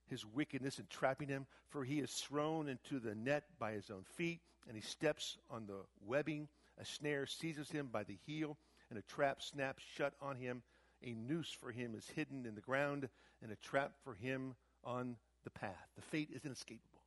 [0.07, 4.03] his wickedness and trapping him, for he is thrown into the net by his own
[4.15, 6.47] feet, and he steps on the webbing.
[6.79, 8.57] A snare seizes him by the heel,
[8.89, 10.63] and a trap snaps shut on him.
[11.03, 13.07] A noose for him is hidden in the ground,
[13.41, 15.87] and a trap for him on the path.
[15.95, 17.03] The fate is inescapable.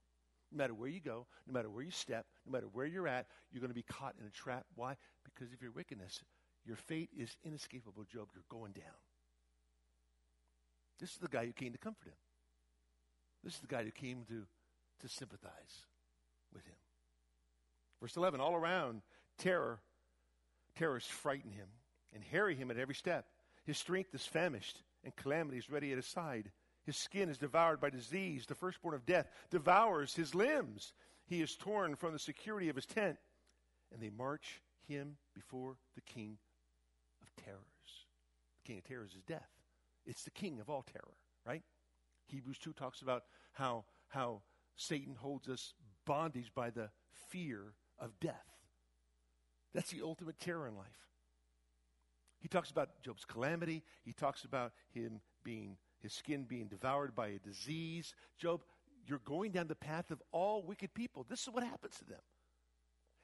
[0.50, 3.26] No matter where you go, no matter where you step, no matter where you're at,
[3.50, 4.66] you're going to be caught in a trap.
[4.74, 4.96] Why?
[5.24, 6.22] Because of your wickedness.
[6.64, 8.28] Your fate is inescapable, Job.
[8.35, 8.85] You're going down.
[11.00, 12.14] This is the guy who came to comfort him.
[13.42, 14.44] This is the guy who came to,
[15.00, 15.87] to sympathize
[16.52, 16.76] with him.
[18.00, 19.02] Verse 11 all around,
[19.38, 19.81] terror,
[20.76, 21.68] terrors frighten him
[22.14, 23.26] and harry him at every step.
[23.64, 26.51] His strength is famished, and calamity is ready at his side.
[26.85, 28.46] His skin is devoured by disease.
[28.46, 30.92] The firstborn of death devours his limbs.
[31.27, 33.18] He is torn from the security of his tent,
[33.92, 36.38] and they march him before the king
[37.22, 37.61] of terrors.
[38.62, 39.48] The king of terrors is death.
[40.05, 41.14] It's the king of all terror,
[41.46, 41.62] right?
[42.27, 44.42] Hebrews 2 talks about how, how
[44.77, 46.90] Satan holds us bondage by the
[47.29, 48.46] fear of death.
[49.72, 50.87] That's the ultimate terror in life.
[52.42, 53.85] He talks about Job's calamity.
[54.05, 58.14] He talks about him being, his skin being devoured by a disease.
[58.37, 58.62] Job,
[59.07, 61.24] you're going down the path of all wicked people.
[61.28, 62.20] This is what happens to them.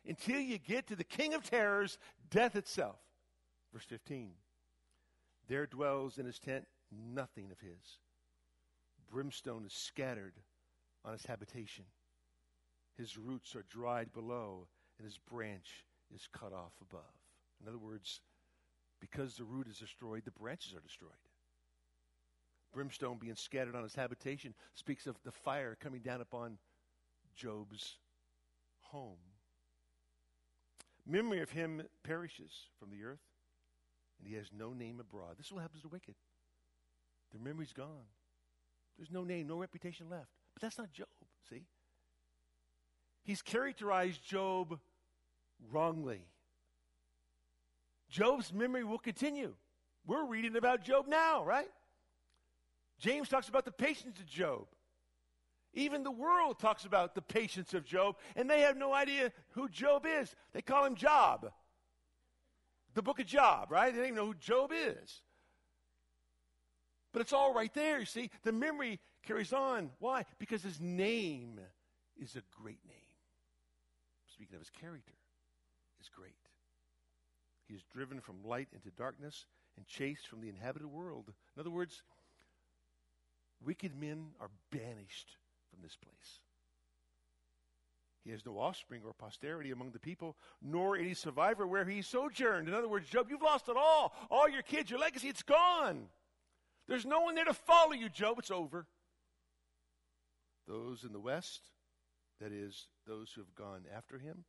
[0.07, 1.99] Until you get to the king of terrors,
[2.31, 3.01] death itself.
[3.73, 4.31] Verse 15.
[5.49, 7.99] There dwells in his tent nothing of his.
[9.11, 10.35] Brimstone is scattered
[11.05, 11.85] on his habitation.
[12.97, 17.03] His roots are dried below, and his branch is cut off above.
[17.61, 18.21] In other words,
[19.01, 21.13] because the root is destroyed, the branches are destroyed.
[22.73, 26.59] Brimstone being scattered on his habitation speaks of the fire coming down upon
[27.35, 27.97] Job's
[28.81, 29.17] home.
[31.07, 33.23] Memory of him perishes from the earth,
[34.19, 35.37] and he has no name abroad.
[35.39, 36.15] This is what happens to the wicked.
[37.33, 38.07] Their memory's gone.
[38.99, 40.31] There's no name, no reputation left.
[40.55, 41.07] But that's not Job,
[41.49, 41.63] see?
[43.23, 44.79] He's characterized Job
[45.71, 46.27] wrongly.
[48.09, 49.55] Job's memory will continue.
[50.07, 51.69] We're reading about Job now, right?
[52.99, 54.67] James talks about the patience of Job.
[55.75, 59.69] Even the world talks about the patience of Job, and they have no idea who
[59.69, 60.35] Job is.
[60.53, 61.53] They call him Job.
[62.95, 63.93] The book of Job, right?
[63.93, 65.23] They don't even know who Job is.
[67.13, 68.31] But it's all right there, you see.
[68.43, 69.91] The memory carries on.
[69.99, 70.25] Why?
[70.39, 71.61] Because his name
[72.17, 72.97] is a great name.
[74.33, 75.13] Speaking of his character,
[76.01, 76.35] is great.
[77.69, 79.45] He is driven from light into darkness
[79.77, 81.33] and chased from the inhabited world.
[81.55, 82.03] In other words,
[83.65, 85.37] wicked men are banished
[85.71, 86.41] from this place.
[88.25, 92.69] He has no offspring or posterity among the people, nor any survivor where he sojourned.
[92.69, 94.15] In other words, Job, you've lost it all.
[94.31, 96.09] All your kids, your legacy, it's gone.
[96.89, 98.39] There's no one there to follow you, Job.
[98.39, 98.87] It's over.
[100.67, 101.61] Those in the West,
[102.41, 104.45] that is, those who have gone after him,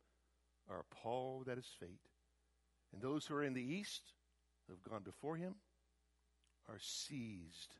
[0.68, 2.09] are appalled at his fate.
[2.92, 4.02] And those who are in the East,
[4.66, 5.54] who have gone before him,
[6.68, 7.76] are seized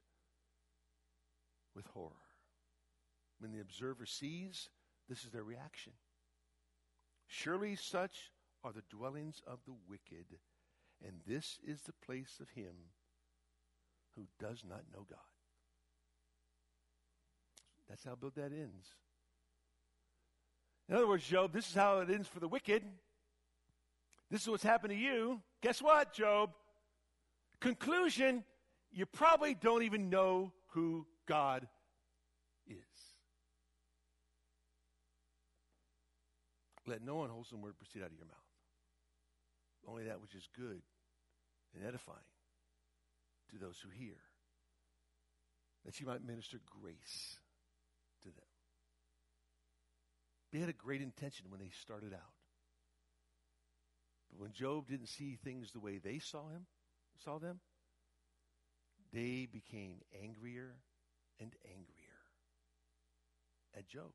[1.75, 2.11] with horror.
[3.39, 4.69] When the observer sees,
[5.09, 5.93] this is their reaction.
[7.27, 8.33] Surely such
[8.63, 10.39] are the dwellings of the wicked,
[11.05, 12.75] and this is the place of him
[14.17, 15.19] who does not know God.
[17.89, 18.89] That's how Bildad ends.
[20.89, 22.83] In other words, Job, this is how it ends for the wicked.
[24.31, 25.41] This is what's happened to you.
[25.61, 26.51] Guess what, Job?
[27.61, 28.45] Conclusion
[28.93, 31.67] you probably don't even know who God
[32.67, 32.77] is.
[36.87, 38.37] Let no unwholesome word proceed out of your mouth.
[39.87, 40.83] Only that which is good
[41.75, 42.19] and edifying
[43.51, 44.17] to those who hear,
[45.85, 47.37] that you might minister grace
[48.23, 48.35] to them.
[50.53, 52.40] They had a great intention when they started out.
[54.31, 56.67] But when Job didn't see things the way they saw him,
[57.25, 57.61] saw them,
[59.13, 60.77] they became angrier
[61.41, 61.97] and angrier
[63.77, 64.13] at Job.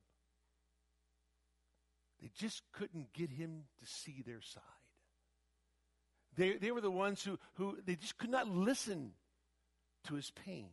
[2.22, 4.61] They just couldn't get him to see their side.
[6.36, 9.11] They, they were the ones who, who they just could not listen
[10.05, 10.70] to his pain.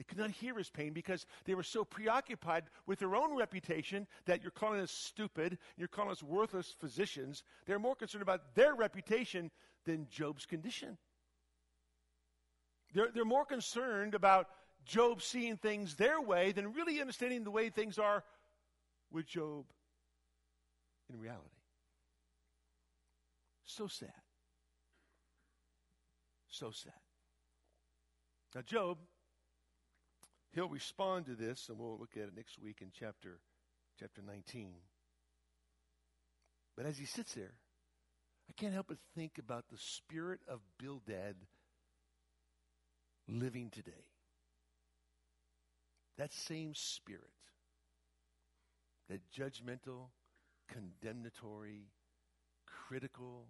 [0.00, 4.06] They could not hear his pain because they were so preoccupied with their own reputation
[4.24, 7.42] that you're calling us stupid, you're calling us worthless physicians.
[7.66, 9.50] They're more concerned about their reputation
[9.84, 10.96] than Job's condition.
[12.94, 14.48] They're, they're more concerned about
[14.86, 18.24] Job seeing things their way than really understanding the way things are
[19.12, 19.66] with Job
[21.12, 21.44] in reality.
[23.66, 24.08] So sad.
[26.48, 26.94] So sad.
[28.54, 28.96] Now, Job,
[30.52, 33.40] he'll respond to this, and we'll look at it next week in chapter,
[33.98, 34.74] chapter 19.
[36.76, 37.54] But as he sits there,
[38.48, 41.36] I can't help but think about the spirit of Bildad
[43.28, 44.06] living today.
[46.18, 47.30] That same spirit,
[49.08, 50.08] that judgmental,
[50.68, 51.90] condemnatory,
[52.66, 53.46] critical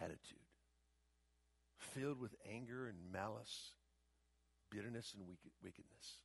[0.00, 0.38] attitude,
[1.76, 3.72] filled with anger and malice,
[4.76, 5.24] bitterness and
[5.62, 6.18] wickedness,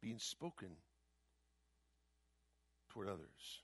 [0.00, 0.70] being spoken
[2.88, 3.62] toward others.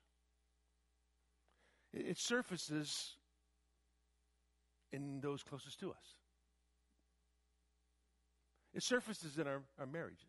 [1.92, 3.16] It surfaces
[4.92, 6.14] in those closest to us.
[8.72, 10.22] It surfaces in our, our marriages,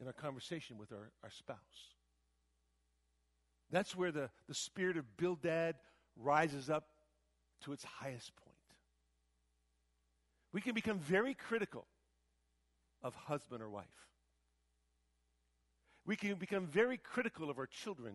[0.00, 1.58] in our conversation with our, our spouse.
[3.70, 5.74] That's where the, the spirit of Bildad
[6.16, 6.86] rises up
[7.64, 8.47] to its highest point.
[10.52, 11.86] We can become very critical
[13.02, 13.84] of husband or wife.
[16.06, 18.14] We can become very critical of our children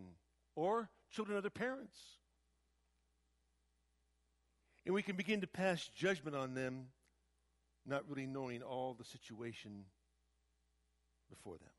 [0.55, 1.97] or children of their parents.
[4.86, 6.88] And we can begin to pass judgment on them,
[7.86, 9.86] not really knowing all the situation
[11.29, 11.69] before them.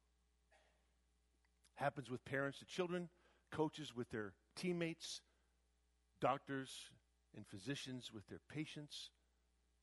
[1.74, 3.08] Happens with parents to children,
[3.50, 5.20] coaches with their teammates,
[6.20, 6.70] doctors
[7.36, 9.10] and physicians with their patients,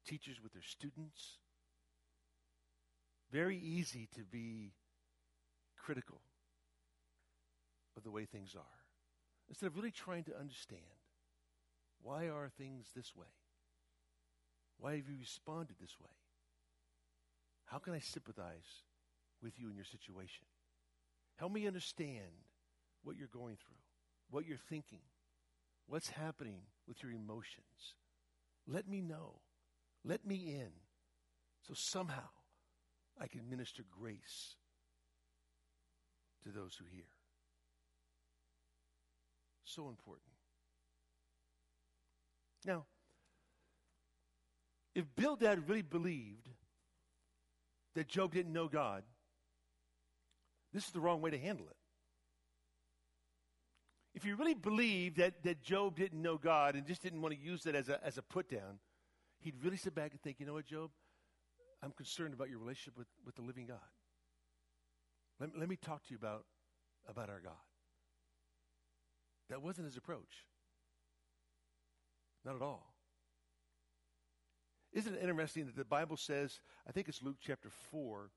[0.05, 1.37] teachers with their students.
[3.31, 4.73] Very easy to be
[5.77, 6.21] critical
[7.97, 8.81] of the way things are
[9.49, 10.81] instead of really trying to understand
[12.01, 13.27] why are things this way?
[14.79, 16.09] Why have you responded this way?
[17.65, 18.83] How can I sympathize
[19.41, 20.45] with you in your situation?
[21.35, 22.45] Help me understand
[23.03, 23.77] what you're going through,
[24.29, 25.01] what you're thinking,
[25.87, 27.95] what's happening with your emotions.
[28.67, 29.41] Let me know.
[30.03, 30.71] Let me in
[31.67, 32.29] so somehow
[33.19, 34.55] I can minister grace
[36.43, 37.05] to those who hear.
[39.63, 40.31] So important.
[42.65, 42.85] Now,
[44.93, 46.49] if Bildad really believed
[47.95, 49.03] that Job didn't know God,
[50.73, 51.75] this is the wrong way to handle it.
[54.13, 57.39] If you really believed that, that Job didn't know God and just didn't want to
[57.39, 58.79] use it as a, as a put down,
[59.41, 60.89] he'd really sit back and think, you know what, Job?
[61.83, 63.79] I'm concerned about your relationship with, with the living God.
[65.39, 66.45] Let, let me talk to you about,
[67.07, 67.53] about our God.
[69.49, 70.45] That wasn't his approach.
[72.45, 72.93] Not at all.
[74.93, 78.29] Isn't it interesting that the Bible says, I think it's Luke chapter 4.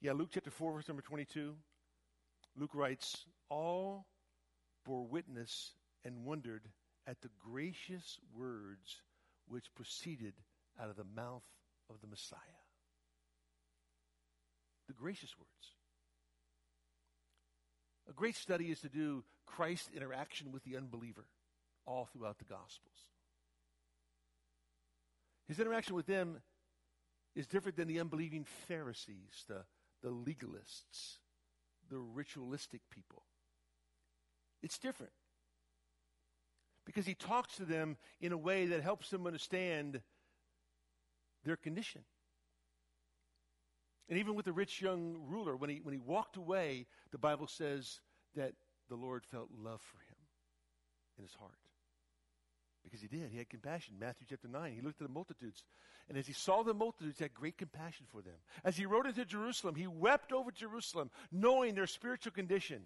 [0.00, 1.54] Yeah, Luke chapter 4, verse number 22.
[2.56, 4.06] Luke writes, All
[4.84, 5.72] bore witness
[6.04, 6.68] and wondered
[7.06, 9.02] at the gracious words
[9.52, 10.32] which proceeded
[10.80, 11.44] out of the mouth
[11.90, 12.38] of the Messiah.
[14.88, 15.76] The gracious words.
[18.08, 21.26] A great study is to do Christ's interaction with the unbeliever
[21.86, 23.10] all throughout the Gospels.
[25.46, 26.40] His interaction with them
[27.36, 29.64] is different than the unbelieving Pharisees, the,
[30.02, 31.18] the legalists,
[31.90, 33.24] the ritualistic people.
[34.62, 35.12] It's different
[36.84, 40.00] because he talks to them in a way that helps them understand
[41.44, 42.02] their condition.
[44.08, 47.46] And even with the rich young ruler, when he, when he walked away, the Bible
[47.46, 48.00] says
[48.34, 48.52] that
[48.88, 50.16] the Lord felt love for him
[51.16, 51.52] in his heart.
[52.84, 53.30] Because he did.
[53.30, 53.94] He had compassion.
[53.98, 54.72] Matthew chapter 9.
[54.72, 55.64] He looked at the multitudes.
[56.08, 58.34] And as he saw the multitudes, he had great compassion for them.
[58.64, 62.82] As he rode into Jerusalem, he wept over Jerusalem, knowing their spiritual condition.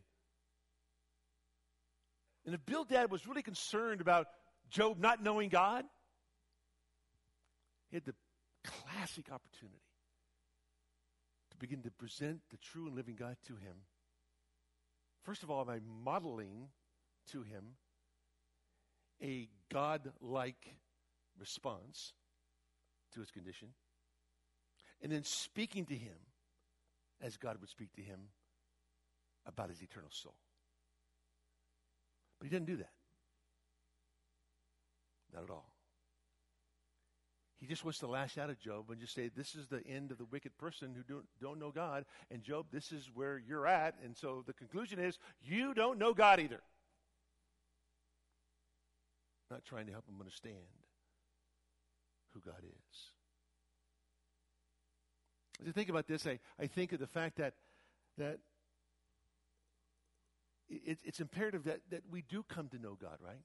[2.47, 4.29] And if Bildad was really concerned about
[4.71, 5.85] Job not knowing God,
[7.89, 8.15] he had the
[8.65, 9.83] classic opportunity
[11.51, 13.75] to begin to present the true and living God to him.
[15.23, 16.69] First of all, by modeling
[17.33, 17.75] to him
[19.21, 20.77] a God like
[21.39, 22.13] response
[23.13, 23.69] to his condition,
[25.03, 26.17] and then speaking to him
[27.21, 28.21] as God would speak to him
[29.47, 30.37] about his eternal soul.
[32.39, 32.93] But he didn't do that.
[35.33, 35.71] Not at all.
[37.59, 40.11] He just wants to lash out at Job and just say, This is the end
[40.11, 42.05] of the wicked person who don't, don't know God.
[42.31, 43.95] And Job, this is where you're at.
[44.05, 46.61] And so the conclusion is, You don't know God either.
[49.51, 50.57] Not trying to help him understand
[52.35, 52.99] who God is.
[55.63, 57.55] As I think about this, I, I think of the fact that,
[58.19, 58.39] that
[60.69, 63.43] it, it's imperative that, that we do come to know God, right?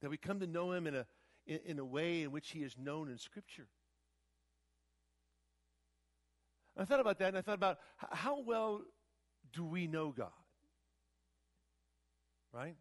[0.00, 1.06] That we come to know Him in a,
[1.46, 3.68] in, in a way in which He is known in Scripture.
[6.76, 8.82] I thought about that and I thought about how well
[9.52, 10.28] do we know God?
[12.52, 12.76] Right?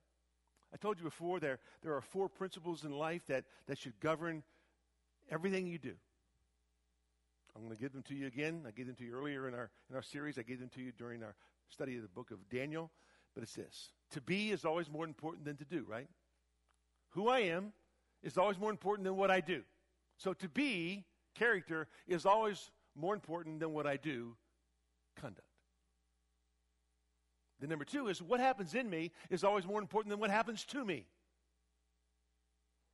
[0.74, 4.44] I told you before there, there are four principles in life that, that should govern
[5.30, 5.96] everything you do.
[7.56, 8.64] I'm going to give them to you again.
[8.68, 10.38] I gave them to you earlier in our, in our series.
[10.38, 11.36] I gave them to you during our
[11.70, 12.92] study of the book of Daniel.
[13.34, 16.08] But it's this to be is always more important than to do, right?
[17.12, 17.74] Who I am
[18.24, 19.62] is always more important than what I do.
[20.18, 21.06] So to be,
[21.36, 24.36] character, is always more important than what I do,
[25.16, 25.44] conduct.
[27.60, 30.66] The number two is what happens in me is always more important than what happens
[30.66, 31.06] to me.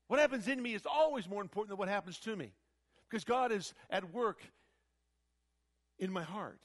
[0.08, 2.54] What happens in me is always more important than what happens to me.
[3.10, 4.42] Because God is at work
[5.98, 6.62] in my heart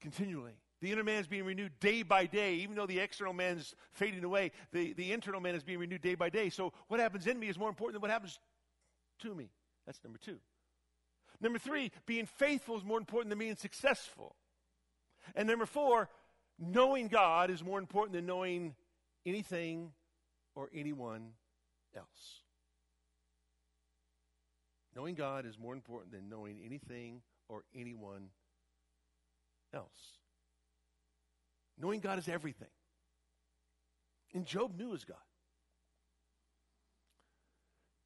[0.00, 0.58] continually.
[0.82, 2.56] The inner man is being renewed day by day.
[2.56, 6.02] Even though the external man is fading away, the, the internal man is being renewed
[6.02, 6.50] day by day.
[6.50, 8.38] So what happens in me is more important than what happens
[9.20, 9.50] to me.
[9.86, 10.38] That's number two.
[11.40, 14.36] Number three, being faithful is more important than being successful.
[15.34, 16.08] And number four,
[16.58, 18.74] knowing God is more important than knowing
[19.24, 19.92] anything
[20.54, 21.30] or anyone
[21.94, 22.42] else.
[24.94, 28.28] Knowing God is more important than knowing anything or anyone
[29.74, 30.18] else.
[31.78, 32.68] Knowing God is everything.
[34.34, 35.16] And Job knew his God.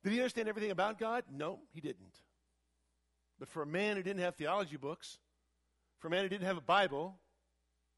[0.03, 1.25] Did he understand everything about God?
[1.31, 2.15] No, he didn't.
[3.39, 5.19] But for a man who didn't have theology books,
[5.99, 7.17] for a man who didn't have a Bible,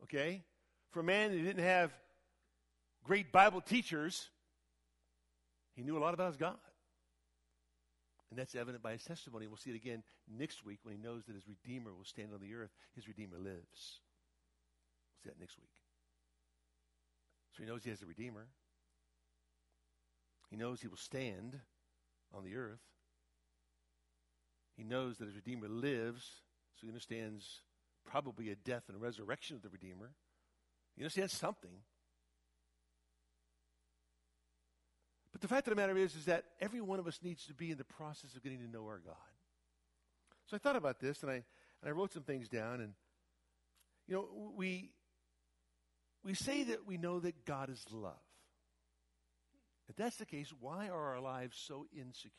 [0.05, 0.43] okay,
[0.91, 1.93] for a man who didn't have
[3.05, 4.31] great Bible teachers,
[5.75, 6.59] he knew a lot about his God.
[8.31, 9.47] And that's evident by his testimony.
[9.47, 12.41] We'll see it again next week when he knows that his Redeemer will stand on
[12.41, 12.70] the earth.
[12.95, 14.01] His Redeemer lives.
[15.23, 15.70] See that next week.
[17.57, 18.47] So he knows he has a Redeemer.
[20.51, 21.59] He knows he will stand
[22.35, 22.81] on the earth.
[24.77, 26.25] He knows that his Redeemer lives,
[26.75, 27.61] so he understands
[28.05, 30.11] probably a death and resurrection of the Redeemer.
[30.97, 31.70] He understands something.
[35.31, 37.55] But the fact of the matter is, is that every one of us needs to
[37.55, 39.14] be in the process of getting to know our God.
[40.47, 41.45] So I thought about this and I, and
[41.87, 42.81] I wrote some things down.
[42.81, 42.93] And,
[44.07, 44.91] you know, we,
[46.25, 48.12] we say that we know that God is love.
[49.89, 52.31] If that's the case, why are our lives so insecure?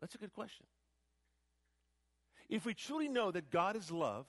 [0.00, 0.66] That's a good question.
[2.48, 4.26] If we truly know that God is love,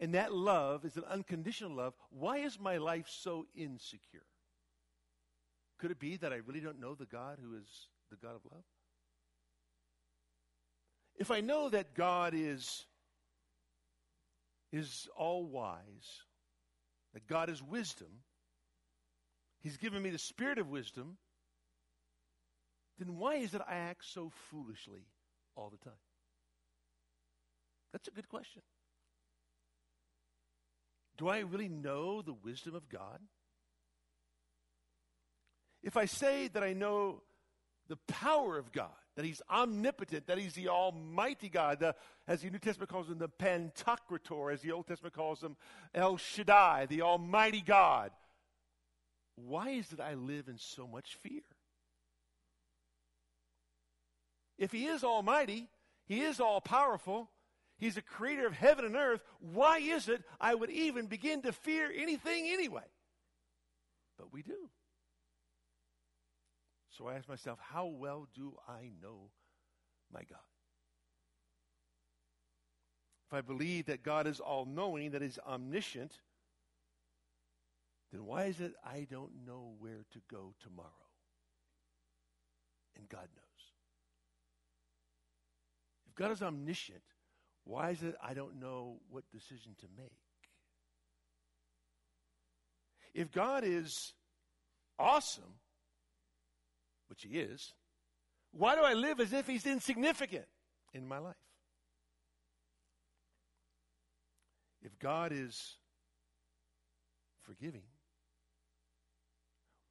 [0.00, 4.24] and that love is an unconditional love, why is my life so insecure?
[5.78, 8.50] Could it be that I really don't know the God who is the God of
[8.50, 8.64] love?
[11.16, 12.86] If I know that God is,
[14.72, 16.24] is all wise,
[17.14, 18.08] that God is wisdom,
[19.60, 21.18] He's given me the spirit of wisdom,
[22.98, 25.06] then why is it I act so foolishly
[25.56, 25.98] all the time?
[27.92, 28.62] That's a good question.
[31.18, 33.20] Do I really know the wisdom of God?
[35.82, 37.22] If I say that I know
[37.88, 38.90] the power of God,
[39.20, 41.94] that He's omnipotent, that He's the Almighty God, the,
[42.26, 45.56] as the New Testament calls Him, the Pantocrator, as the Old Testament calls Him,
[45.94, 48.12] El Shaddai, the Almighty God,
[49.36, 51.42] why is it I live in so much fear?
[54.56, 55.68] If He is Almighty,
[56.06, 57.28] He is all powerful,
[57.76, 61.52] He's a creator of heaven and earth, why is it I would even begin to
[61.52, 62.88] fear anything anyway?
[64.16, 64.70] But we do.
[67.00, 69.30] So I ask myself, how well do I know
[70.12, 70.38] my God?
[73.26, 76.12] If I believe that God is all knowing, that He's omniscient,
[78.12, 80.90] then why is it I don't know where to go tomorrow?
[82.98, 83.62] And God knows.
[86.06, 87.00] If God is omniscient,
[87.64, 90.10] why is it I don't know what decision to make?
[93.14, 94.12] If God is
[94.98, 95.59] awesome,
[97.10, 97.74] which He is,
[98.52, 100.46] why do I live as if He's insignificant
[100.94, 101.34] in my life?
[104.82, 105.74] If God is
[107.42, 107.82] forgiving,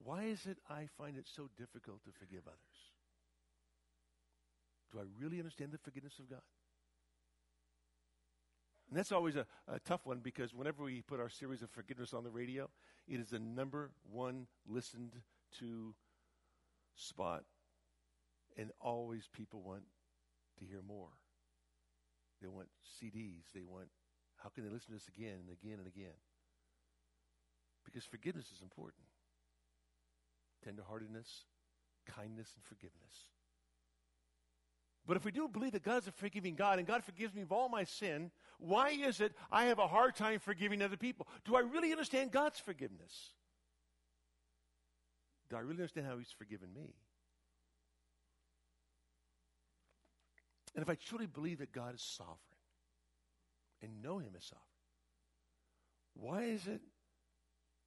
[0.04, 2.58] why is it I find it so difficult to forgive others?
[4.92, 6.42] Do I really understand the forgiveness of God?
[8.90, 12.12] And that's always a, a, tough one because whenever we put our series of forgiveness
[12.12, 12.68] on the radio,
[13.08, 15.12] it is the number one listened
[15.60, 15.94] to
[17.00, 17.43] spot.
[18.58, 19.84] And always people want
[20.60, 21.10] to hear more.
[22.41, 22.68] They want
[23.02, 23.43] CDs.
[23.54, 23.88] They want,
[24.38, 26.18] how can they listen to this again and again and again?
[27.86, 29.04] Because forgiveness is important
[30.68, 31.45] tenderheartedness,
[32.06, 33.30] kindness, and forgiveness.
[35.08, 37.52] But if we do believe that God's a forgiving God and God forgives me of
[37.52, 38.30] all my sin,
[38.60, 41.28] why is it I have a hard time forgiving other people?
[41.45, 43.32] Do I really understand God's forgiveness?
[45.50, 46.95] Do I really understand how He's forgiven me?
[50.76, 52.38] And if I truly believe that God is sovereign
[53.82, 54.66] and know Him as sovereign,
[56.14, 56.82] why is it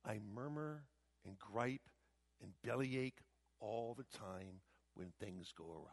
[0.05, 0.85] I murmur
[1.25, 1.89] and gripe
[2.43, 3.21] and bellyache
[3.61, 4.61] all the time
[4.95, 5.91] when things go awry?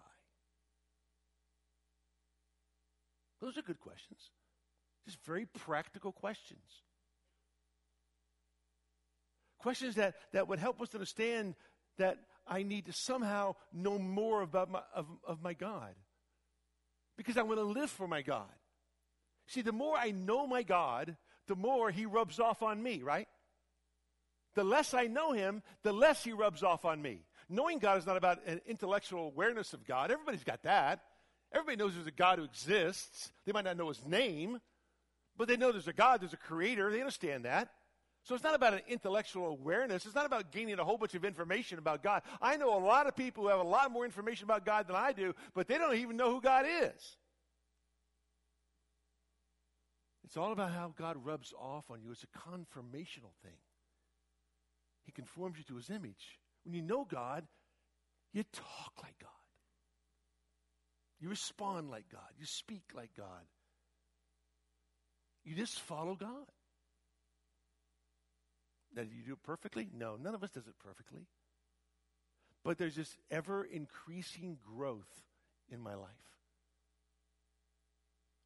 [3.39, 4.32] Those are good questions.
[5.05, 6.84] Just very practical questions.
[9.60, 11.55] Questions that, that would help us understand
[11.97, 15.93] that I need to somehow know more about my, of, of my God.
[17.18, 18.47] Because I want to live for my God.
[19.47, 23.28] See, the more I know my God, the more he rubs off on me, right?
[24.55, 27.22] The less I know him, the less he rubs off on me.
[27.49, 30.12] Knowing God is not about an intellectual awareness of God.
[30.12, 31.01] Everybody's got that.
[31.51, 33.32] Everybody knows there's a God who exists.
[33.45, 34.60] They might not know his name,
[35.36, 36.91] but they know there's a God, there's a creator.
[36.91, 37.70] They understand that.
[38.30, 40.05] So it's not about an intellectual awareness.
[40.05, 42.21] It's not about gaining a whole bunch of information about God.
[42.39, 44.95] I know a lot of people who have a lot more information about God than
[44.95, 47.17] I do, but they don't even know who God is.
[50.23, 52.11] It's all about how God rubs off on you.
[52.11, 53.57] It's a confirmational thing.
[55.05, 56.38] He conforms you to his image.
[56.65, 57.47] When you know God,
[58.32, 59.32] you talk like God.
[61.19, 62.30] You respond like God.
[62.38, 63.47] You speak like God.
[65.43, 66.45] You just follow God.
[68.96, 69.90] Now, do you do it perfectly?
[69.94, 71.28] No, none of us does it perfectly.
[72.64, 75.24] But there's this ever increasing growth
[75.70, 76.10] in my life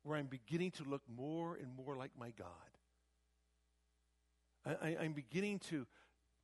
[0.03, 2.47] where I'm beginning to look more and more like my God.
[4.65, 5.85] I, am beginning to,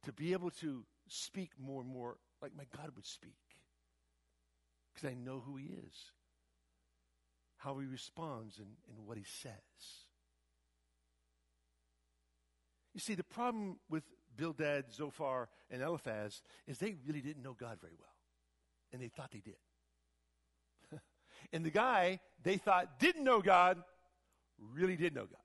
[0.05, 3.37] to be able to speak more and more like my God would speak
[4.93, 6.11] because I know who He is
[7.59, 10.08] how he responds and, and what he says.
[12.93, 14.03] You see, the problem with
[14.35, 18.07] Bildad, Zophar, and Eliphaz is they really didn't know God very well.
[18.91, 19.55] And they thought they did.
[21.53, 23.83] and the guy they thought didn't know God
[24.73, 25.37] really did know God.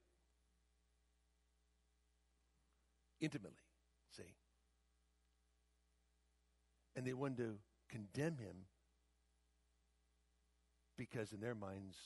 [3.20, 3.57] Intimately,
[4.16, 4.34] see?
[6.97, 7.55] And they wanted to
[7.88, 8.66] condemn him
[10.97, 11.97] because in their minds,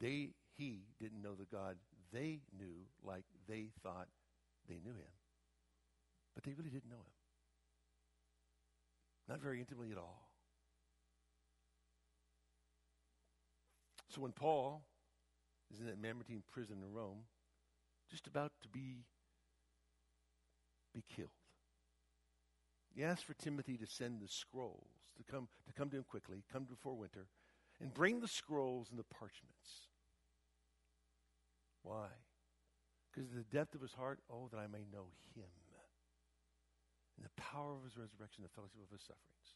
[0.00, 1.76] they he didn't know the God
[2.14, 4.08] they knew like they thought
[4.68, 5.12] they knew him.
[6.34, 7.14] But they really didn't know him.
[9.28, 10.28] Not very intimately at all.
[14.08, 14.84] So when Paul
[15.72, 17.24] is in that Mamertine prison in Rome,
[18.10, 19.04] just about to be
[20.94, 21.30] be killed,
[22.94, 24.86] He asked for Timothy to send the scrolls,
[25.16, 27.26] to come, to come to him quickly, come before winter,
[27.80, 29.88] and bring the scrolls and the parchments.
[31.84, 32.08] Why?
[33.12, 35.06] Because the depth of his heart, oh, that I may know
[35.36, 35.46] him
[37.16, 39.54] and the power of his resurrection, the fellowship of his sufferings.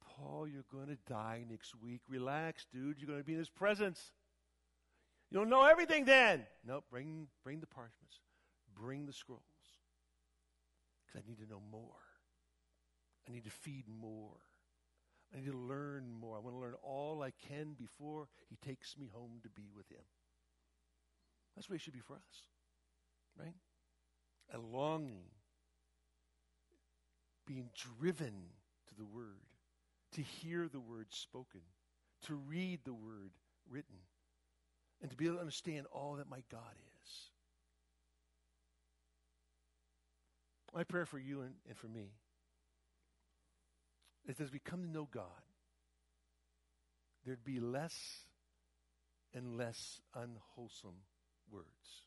[0.00, 2.02] Paul, you're going to die next week.
[2.08, 2.98] Relax, dude.
[2.98, 4.12] You're going to be in his presence.
[5.30, 6.44] You don't know everything then.
[6.66, 8.20] No, bring, bring the parchments.
[8.78, 9.42] Bring the scrolls.
[11.06, 12.02] Because I need to know more.
[13.26, 14.36] I need to feed more.
[15.32, 16.36] I need to learn more.
[16.36, 19.88] I want to learn all I can before he takes me home to be with
[19.88, 20.04] him.
[21.54, 22.42] That's what it should be for us,
[23.38, 23.54] right?
[24.54, 25.24] A longing,
[27.46, 28.34] being driven
[28.88, 29.46] to the Word,
[30.12, 31.60] to hear the Word spoken,
[32.26, 33.32] to read the Word
[33.70, 33.96] written,
[35.00, 36.60] and to be able to understand all that my God
[37.04, 37.10] is.
[40.74, 42.12] My prayer for you and, and for me
[44.26, 45.24] is as we come to know God,
[47.26, 47.94] there'd be less
[49.34, 51.02] and less unwholesome
[51.52, 52.06] words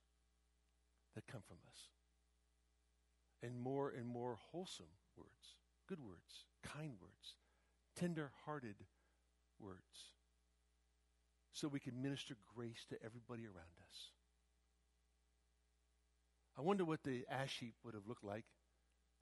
[1.16, 1.80] that come from us,
[3.42, 5.56] and more and more wholesome words,
[5.88, 7.36] good words, kind words,
[7.96, 8.76] tender hearted
[9.60, 10.14] words,
[11.54, 14.10] so we can minister grace to everybody around us.
[16.58, 18.46] I wonder what the ash heap would have looked like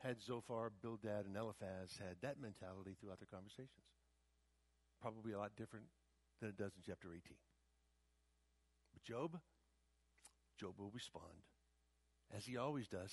[0.04, 3.88] had Zophar, Bildad, and Eliphaz had that mentality throughout their conversations.
[5.02, 5.86] Probably a lot different
[6.42, 7.22] than it does in chapter 18.
[8.94, 9.40] But Job,
[10.60, 11.44] Job will respond,
[12.36, 13.12] as he always does,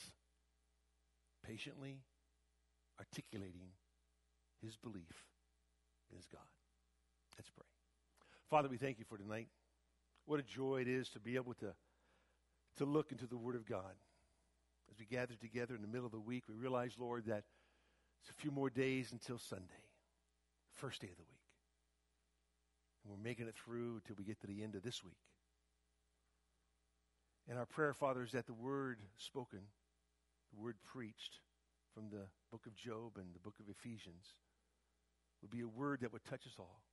[1.44, 2.00] patiently
[2.98, 3.72] articulating
[4.62, 5.24] his belief
[6.10, 6.40] in his God.
[7.38, 7.66] Let's pray.
[8.48, 9.48] Father, we thank you for tonight.
[10.26, 11.72] What a joy it is to be able to,
[12.76, 13.94] to look into the Word of God
[14.90, 17.44] as we gather together in the middle of the week, we realize, Lord, that
[18.20, 19.84] it's a few more days until Sunday,
[20.74, 21.40] first day of the week.
[23.04, 25.16] And we're making it through until we get to the end of this week.
[27.50, 29.58] And our prayer, Father, is that the word spoken,
[30.54, 31.40] the word preached
[31.92, 34.34] from the book of Job and the book of Ephesians
[35.42, 36.84] would be a word that would touch us all,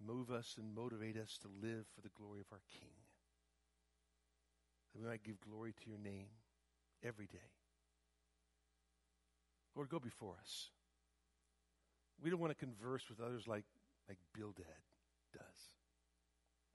[0.00, 2.94] move us and motivate us to live for the glory of our King
[4.92, 6.28] that we might give glory to your name
[7.02, 7.38] every day.
[9.74, 10.70] Lord, go before us.
[12.22, 13.64] We don't want to converse with others like,
[14.08, 14.66] like Bildad
[15.32, 15.70] does.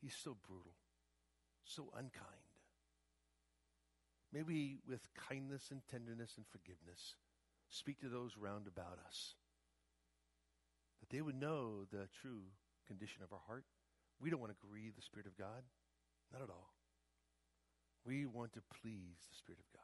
[0.01, 0.73] He's so brutal,
[1.65, 2.45] so unkind.
[4.31, 7.15] May we, with kindness and tenderness and forgiveness,
[7.69, 9.35] speak to those round about us,
[10.99, 12.43] that they would know the true
[12.87, 13.65] condition of our heart.
[14.19, 15.63] We don't want to grieve the Spirit of God,
[16.31, 16.73] not at all.
[18.05, 19.81] We want to please the Spirit of God.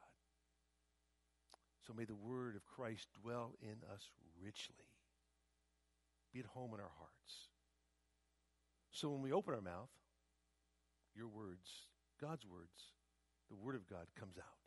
[1.86, 4.02] So may the word of Christ dwell in us
[4.40, 4.86] richly,
[6.32, 7.48] be at home in our hearts.
[8.92, 9.90] So when we open our mouth,
[11.14, 11.88] your words,
[12.20, 12.92] God's words,
[13.50, 14.64] the word of God comes out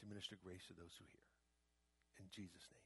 [0.00, 1.28] to minister grace to those who hear.
[2.20, 2.83] In Jesus' name.